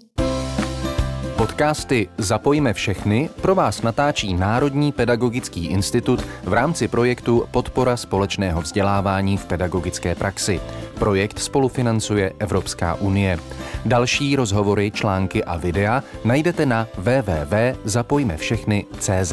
Podcasty 1.36 2.08
Zapojme 2.18 2.74
všechny 2.74 3.28
pro 3.42 3.54
vás 3.54 3.82
natáčí 3.82 4.34
Národní 4.34 4.92
pedagogický 4.92 5.66
institut 5.66 6.20
v 6.44 6.52
rámci 6.52 6.88
projektu 6.88 7.44
Podpora 7.50 7.96
společného 7.96 8.60
vzdělávání 8.60 9.36
v 9.36 9.46
pedagogické 9.46 10.14
praxi. 10.14 10.60
Projekt 10.98 11.38
spolufinancuje 11.38 12.32
Evropská 12.38 12.94
unie. 12.94 13.38
Další 13.86 14.36
rozhovory, 14.36 14.90
články 14.90 15.44
a 15.44 15.56
videa 15.56 16.04
najdete 16.24 16.66
na 16.66 16.88
www.zapojmevšechny.cz. 16.98 19.32